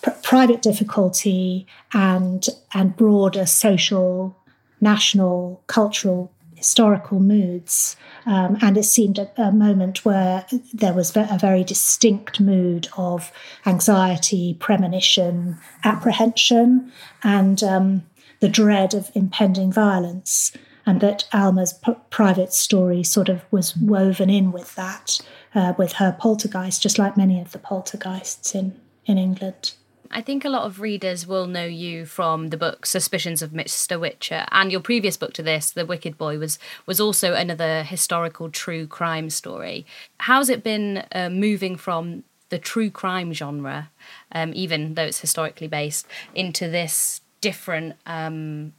pr- 0.02 0.10
private 0.22 0.60
difficulty 0.62 1.66
and 1.94 2.48
and 2.74 2.96
broader 2.96 3.46
social 3.46 4.36
national, 4.82 5.62
cultural, 5.68 6.30
historical 6.54 7.20
moods. 7.20 7.96
Um, 8.26 8.58
and 8.60 8.76
it 8.76 8.84
seemed 8.84 9.18
a, 9.18 9.30
a, 9.40 9.52
moment 9.52 10.04
where 10.04 10.44
there 10.72 10.92
was 10.92 11.16
a 11.16 11.38
very 11.40 11.64
distinct 11.64 12.40
mood 12.40 12.88
of 12.96 13.32
anxiety, 13.64 14.54
premonition, 14.60 15.58
apprehension, 15.84 16.92
and 17.22 17.62
um, 17.62 18.02
the 18.40 18.48
dread 18.48 18.92
of 18.92 19.10
impending 19.14 19.72
violence. 19.72 20.52
And 20.84 21.00
that 21.00 21.28
Alma's 21.32 21.72
p- 21.74 21.94
private 22.10 22.52
story 22.52 23.04
sort 23.04 23.28
of 23.28 23.44
was 23.52 23.76
woven 23.76 24.28
in 24.28 24.50
with 24.50 24.74
that, 24.74 25.20
uh, 25.54 25.74
with 25.76 25.94
her 25.94 26.16
poltergeist, 26.18 26.82
just 26.82 26.98
like 26.98 27.16
many 27.16 27.40
of 27.40 27.52
the 27.52 27.58
poltergeists 27.58 28.54
in, 28.54 28.80
in 29.06 29.18
England. 29.18 29.74
I 30.14 30.20
think 30.20 30.44
a 30.44 30.50
lot 30.50 30.66
of 30.66 30.80
readers 30.80 31.26
will 31.26 31.46
know 31.46 31.64
you 31.64 32.04
from 32.04 32.50
the 32.50 32.58
book 32.58 32.84
Suspicions 32.84 33.40
of 33.40 33.50
Mr. 33.50 33.98
Whicher 33.98 34.46
and 34.52 34.70
your 34.70 34.80
previous 34.80 35.16
book 35.16 35.32
to 35.34 35.42
this, 35.42 35.70
The 35.70 35.86
Wicked 35.86 36.18
Boy, 36.18 36.38
was 36.38 36.58
was 36.84 37.00
also 37.00 37.32
another 37.32 37.82
historical 37.82 38.50
true 38.50 38.86
crime 38.86 39.30
story. 39.30 39.86
How's 40.18 40.50
it 40.50 40.62
been 40.62 41.04
uh, 41.12 41.30
moving 41.30 41.76
from 41.76 42.24
the 42.50 42.58
true 42.58 42.90
crime 42.90 43.32
genre, 43.32 43.90
um, 44.32 44.52
even 44.54 44.94
though 44.94 45.04
it's 45.04 45.20
historically 45.20 45.68
based, 45.68 46.06
into 46.34 46.68
this 46.68 47.22
different 47.40 47.96
um, 48.04 48.74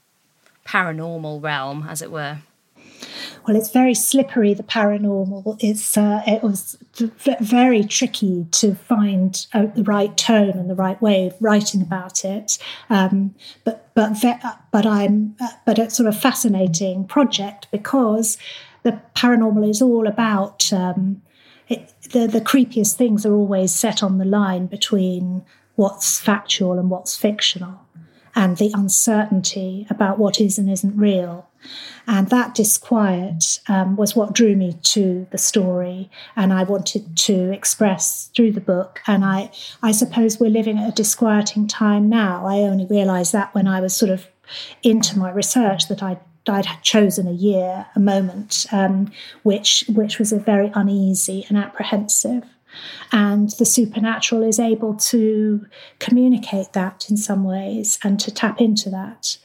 paranormal 0.67 1.41
realm, 1.41 1.87
as 1.89 2.03
it 2.03 2.11
were? 2.11 2.37
Well, 3.45 3.57
it's 3.57 3.69
very 3.69 3.93
slippery, 3.93 4.53
the 4.53 4.63
paranormal. 4.63 5.57
It's 5.59 5.97
uh, 5.97 6.21
it 6.25 6.43
was 6.43 6.77
very 7.39 7.83
tricky 7.83 8.45
to 8.51 8.75
find 8.75 9.45
uh, 9.53 9.65
the 9.67 9.83
right 9.83 10.15
tone 10.15 10.51
and 10.51 10.69
the 10.69 10.75
right 10.75 11.01
way 11.01 11.27
of 11.27 11.35
writing 11.41 11.81
about 11.81 12.23
it. 12.23 12.57
Um, 12.89 13.35
but 13.63 13.89
but 13.95 14.23
but 14.71 14.85
I'm 14.85 15.35
but 15.65 15.79
it's 15.79 15.95
sort 15.95 16.07
of 16.07 16.19
fascinating 16.19 17.05
project 17.05 17.67
because 17.71 18.37
the 18.83 18.99
paranormal 19.15 19.69
is 19.69 19.81
all 19.81 20.07
about. 20.07 20.71
Um, 20.71 21.21
it, 21.69 21.93
the, 22.11 22.27
the 22.27 22.41
creepiest 22.41 22.95
things 22.95 23.25
are 23.25 23.33
always 23.33 23.73
set 23.73 24.03
on 24.03 24.17
the 24.17 24.25
line 24.25 24.67
between 24.67 25.45
what's 25.75 26.19
factual 26.19 26.77
and 26.77 26.89
what's 26.89 27.15
fictional 27.15 27.79
and 28.35 28.57
the 28.57 28.71
uncertainty 28.73 29.87
about 29.89 30.17
what 30.19 30.41
is 30.41 30.57
and 30.57 30.69
isn't 30.69 30.97
real. 30.97 31.49
And 32.05 32.29
that 32.29 32.53
disquiet 32.53 33.59
um, 33.69 33.95
was 33.95 34.15
what 34.15 34.33
drew 34.33 34.55
me 34.55 34.75
to 34.83 35.25
the 35.31 35.37
story, 35.37 36.09
and 36.35 36.51
I 36.51 36.63
wanted 36.63 37.15
to 37.17 37.51
express 37.53 38.29
through 38.35 38.51
the 38.51 38.61
book. 38.61 39.01
And 39.07 39.23
I, 39.23 39.51
I 39.81 39.91
suppose 39.91 40.39
we're 40.39 40.49
living 40.49 40.77
at 40.77 40.89
a 40.89 40.91
disquieting 40.91 41.67
time 41.67 42.09
now. 42.09 42.45
I 42.45 42.59
only 42.59 42.85
realised 42.85 43.31
that 43.33 43.53
when 43.55 43.67
I 43.67 43.79
was 43.79 43.95
sort 43.95 44.11
of 44.11 44.27
into 44.81 45.17
my 45.17 45.31
research 45.31 45.87
that 45.87 46.03
I 46.03 46.19
I'd 46.47 46.67
chosen 46.81 47.27
a 47.27 47.31
year, 47.31 47.85
a 47.95 47.99
moment, 47.99 48.65
um, 48.71 49.11
which 49.43 49.85
which 49.87 50.19
was 50.19 50.33
a 50.33 50.39
very 50.39 50.71
uneasy 50.75 51.45
and 51.47 51.57
apprehensive. 51.57 52.43
And 53.11 53.49
the 53.59 53.65
supernatural 53.65 54.43
is 54.43 54.59
able 54.59 54.95
to 54.95 55.65
communicate 55.99 56.73
that 56.73 57.07
in 57.09 57.17
some 57.17 57.43
ways 57.43 57.99
and 58.03 58.19
to 58.19 58.31
tap 58.31 58.59
into 58.59 58.89
that. 58.89 59.37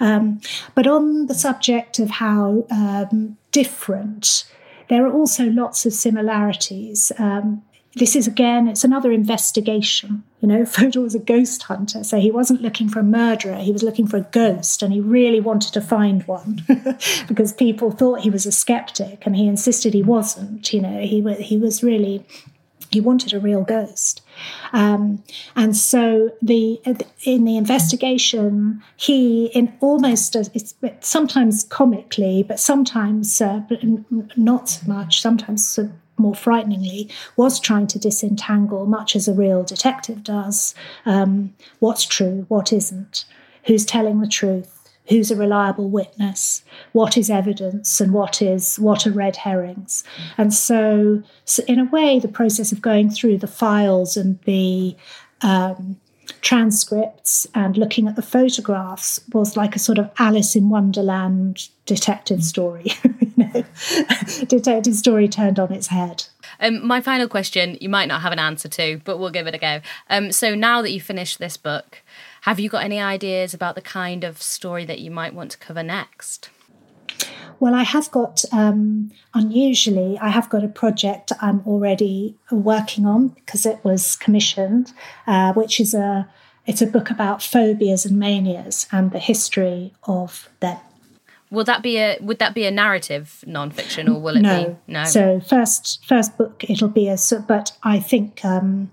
Um, 0.00 0.40
but 0.74 0.86
on 0.86 1.26
the 1.26 1.34
subject 1.34 1.98
of 1.98 2.10
how 2.10 2.66
um, 2.70 3.36
different, 3.50 4.44
there 4.88 5.04
are 5.04 5.12
also 5.12 5.46
lots 5.46 5.84
of 5.86 5.92
similarities. 5.92 7.12
Um, 7.18 7.62
this 7.94 8.14
is 8.14 8.26
again, 8.26 8.68
it's 8.68 8.84
another 8.84 9.10
investigation. 9.10 10.22
You 10.40 10.48
know, 10.48 10.64
Fodor 10.66 11.00
was 11.00 11.14
a 11.14 11.20
ghost 11.20 11.64
hunter, 11.64 12.04
so 12.04 12.18
he 12.18 12.30
wasn't 12.30 12.62
looking 12.62 12.88
for 12.88 13.00
a 13.00 13.04
murderer, 13.04 13.56
he 13.56 13.72
was 13.72 13.82
looking 13.82 14.06
for 14.06 14.18
a 14.18 14.28
ghost, 14.32 14.82
and 14.82 14.92
he 14.92 15.00
really 15.00 15.40
wanted 15.40 15.72
to 15.74 15.80
find 15.80 16.26
one 16.26 16.62
because 17.28 17.52
people 17.52 17.90
thought 17.90 18.20
he 18.20 18.30
was 18.30 18.46
a 18.46 18.52
skeptic 18.52 19.26
and 19.26 19.36
he 19.36 19.48
insisted 19.48 19.94
he 19.94 20.02
wasn't. 20.02 20.72
You 20.72 20.82
know, 20.82 21.00
he, 21.00 21.22
he 21.42 21.58
was 21.58 21.82
really 21.82 22.24
he 22.90 23.00
wanted 23.00 23.32
a 23.32 23.40
real 23.40 23.62
ghost. 23.62 24.22
Um, 24.72 25.22
and 25.56 25.76
so 25.76 26.30
the 26.40 26.80
in 27.24 27.44
the 27.44 27.56
investigation, 27.56 28.82
he 28.96 29.46
in 29.46 29.72
almost 29.80 30.36
a, 30.36 30.50
sometimes 31.00 31.64
comically, 31.64 32.42
but 32.42 32.60
sometimes 32.60 33.40
uh, 33.40 33.62
not 34.36 34.68
so 34.68 34.86
much. 34.86 35.20
Sometimes 35.20 35.78
more 36.18 36.34
frighteningly, 36.34 37.08
was 37.36 37.60
trying 37.60 37.86
to 37.88 37.98
disentangle, 37.98 38.86
much 38.86 39.14
as 39.14 39.28
a 39.28 39.32
real 39.32 39.62
detective 39.62 40.22
does, 40.22 40.74
um, 41.06 41.54
what's 41.78 42.04
true, 42.04 42.44
what 42.48 42.72
isn't, 42.72 43.24
who's 43.66 43.84
telling 43.84 44.20
the 44.20 44.26
truth, 44.26 44.77
who's 45.08 45.30
a 45.30 45.36
reliable 45.36 45.88
witness, 45.88 46.62
what 46.92 47.16
is 47.16 47.30
evidence, 47.30 48.00
and 48.00 48.12
what 48.12 48.42
is 48.42 48.78
what 48.78 49.06
are 49.06 49.12
red 49.12 49.36
herrings. 49.36 50.04
And 50.36 50.52
so, 50.52 51.22
so 51.44 51.62
in 51.66 51.78
a 51.78 51.84
way, 51.84 52.18
the 52.18 52.28
process 52.28 52.72
of 52.72 52.82
going 52.82 53.10
through 53.10 53.38
the 53.38 53.46
files 53.46 54.16
and 54.16 54.38
the 54.42 54.96
um, 55.40 55.98
transcripts 56.40 57.46
and 57.54 57.76
looking 57.76 58.06
at 58.06 58.16
the 58.16 58.22
photographs 58.22 59.20
was 59.32 59.56
like 59.56 59.74
a 59.74 59.78
sort 59.78 59.98
of 59.98 60.10
Alice 60.18 60.54
in 60.54 60.68
Wonderland 60.68 61.68
detective 61.86 62.44
story. 62.44 62.92
you 63.20 63.32
know, 63.36 63.64
detective 64.46 64.94
story 64.94 65.28
turned 65.28 65.58
on 65.58 65.72
its 65.72 65.88
head. 65.88 66.24
Um, 66.60 66.86
my 66.86 67.00
final 67.00 67.28
question, 67.28 67.78
you 67.80 67.88
might 67.88 68.08
not 68.08 68.22
have 68.22 68.32
an 68.32 68.38
answer 68.38 68.68
to, 68.68 69.00
but 69.04 69.18
we'll 69.18 69.30
give 69.30 69.46
it 69.46 69.54
a 69.54 69.58
go. 69.58 69.80
Um, 70.10 70.32
so 70.32 70.54
now 70.54 70.82
that 70.82 70.90
you've 70.90 71.02
finished 71.02 71.38
this 71.38 71.56
book, 71.56 72.02
have 72.48 72.60
you 72.60 72.68
got 72.70 72.84
any 72.84 72.98
ideas 72.98 73.52
about 73.52 73.74
the 73.74 73.82
kind 73.82 74.24
of 74.24 74.40
story 74.40 74.84
that 74.86 75.00
you 75.00 75.10
might 75.10 75.34
want 75.34 75.50
to 75.50 75.58
cover 75.58 75.82
next? 75.82 76.50
Well, 77.60 77.74
I 77.74 77.82
have 77.82 78.10
got, 78.10 78.44
um, 78.52 79.10
unusually, 79.34 80.18
I 80.18 80.28
have 80.28 80.48
got 80.48 80.64
a 80.64 80.68
project 80.68 81.32
I'm 81.42 81.60
already 81.66 82.36
working 82.50 83.04
on 83.04 83.28
because 83.28 83.66
it 83.66 83.84
was 83.84 84.16
commissioned, 84.16 84.92
uh, 85.26 85.52
which 85.52 85.80
is 85.80 85.92
a 85.92 86.28
it's 86.66 86.82
a 86.82 86.86
book 86.86 87.10
about 87.10 87.42
phobias 87.42 88.04
and 88.04 88.18
manias 88.18 88.86
and 88.92 89.10
the 89.10 89.18
history 89.18 89.94
of 90.04 90.50
them. 90.60 90.78
Will 91.50 91.64
that 91.64 91.82
be 91.82 91.96
a 91.96 92.18
would 92.20 92.38
that 92.40 92.54
be 92.54 92.66
a 92.66 92.70
narrative 92.70 93.42
nonfiction 93.46 94.06
or 94.06 94.20
will 94.20 94.36
it 94.36 94.42
no. 94.42 94.64
be 94.64 94.92
no? 94.92 95.04
So 95.04 95.40
first 95.40 96.04
first 96.06 96.36
book 96.36 96.64
it'll 96.68 96.88
be 96.88 97.08
a 97.08 97.16
but 97.46 97.72
I 97.82 98.00
think 98.00 98.44
um, 98.44 98.90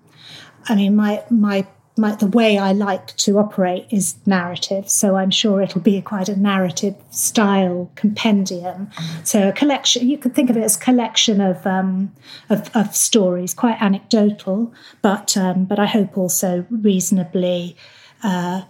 I 0.70 0.76
mean 0.76 0.96
my 0.96 1.24
my 1.30 1.68
my, 1.97 2.13
the 2.13 2.27
way 2.27 2.58
I 2.58 2.73
like 2.73 3.15
to 3.17 3.39
operate 3.39 3.88
is 3.89 4.15
narrative. 4.25 4.89
So 4.89 5.15
I'm 5.15 5.31
sure 5.31 5.62
it'll 5.62 5.81
be 5.81 6.01
quite 6.01 6.27
a 6.27 6.36
narrative 6.36 6.95
style 7.10 7.89
compendium. 7.95 8.89
So 9.23 9.49
a 9.49 9.53
collection, 9.53 10.08
you 10.08 10.17
could 10.17 10.36
think 10.36 10.49
of 10.49 10.58
it 10.58 10.63
as 10.63 10.75
a 10.75 10.79
collection 10.79 11.39
of, 11.39 11.65
um, 11.65 12.13
of, 12.49 12.69
of, 12.75 12.95
stories, 12.95 13.53
quite 13.53 13.81
anecdotal, 13.81 14.73
but, 15.01 15.38
um, 15.38 15.65
but 15.65 15.79
I 15.79 15.86
hope 15.86 16.17
also 16.17 16.65
reasonably, 16.69 17.77
uh, 18.23 18.63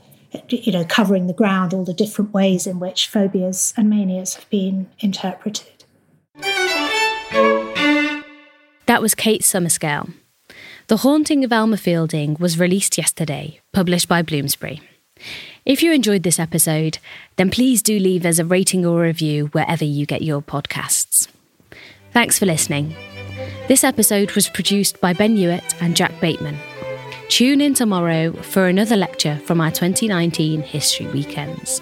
you 0.49 0.71
know, 0.71 0.85
covering 0.85 1.27
the 1.27 1.33
ground, 1.33 1.73
all 1.73 1.83
the 1.83 1.93
different 1.93 2.33
ways 2.33 2.67
in 2.67 2.79
which 2.79 3.07
phobias 3.07 3.73
and 3.75 3.89
manias 3.89 4.35
have 4.35 4.49
been 4.49 4.87
interpreted. 4.99 5.83
That 8.85 9.01
was 9.01 9.15
Kate 9.15 9.41
Summerscale. 9.41 10.13
The 10.87 10.97
Haunting 10.97 11.43
of 11.43 11.51
Alma 11.51 11.77
Fielding 11.77 12.37
was 12.39 12.59
released 12.59 12.95
yesterday, 12.95 13.59
published 13.73 14.07
by 14.07 14.21
Bloomsbury. 14.21 14.81
If 15.65 15.81
you 15.81 15.91
enjoyed 15.91 16.21
this 16.21 16.37
episode, 16.37 16.99
then 17.37 17.49
please 17.49 17.81
do 17.81 17.97
leave 17.97 18.23
us 18.23 18.37
a 18.37 18.45
rating 18.45 18.85
or 18.85 19.01
review 19.01 19.47
wherever 19.47 19.83
you 19.83 20.05
get 20.05 20.21
your 20.21 20.43
podcasts. 20.43 21.27
Thanks 22.11 22.37
for 22.37 22.45
listening. 22.45 22.95
This 23.67 23.83
episode 23.83 24.33
was 24.33 24.47
produced 24.47 25.01
by 25.01 25.13
Ben 25.13 25.35
Hewitt 25.35 25.73
and 25.81 25.95
Jack 25.95 26.21
Bateman. 26.21 26.57
Tune 27.29 27.61
in 27.61 27.73
tomorrow 27.73 28.31
for 28.31 28.67
another 28.67 28.95
lecture 28.95 29.37
from 29.45 29.59
our 29.59 29.71
2019 29.71 30.61
History 30.61 31.07
Weekends. 31.07 31.81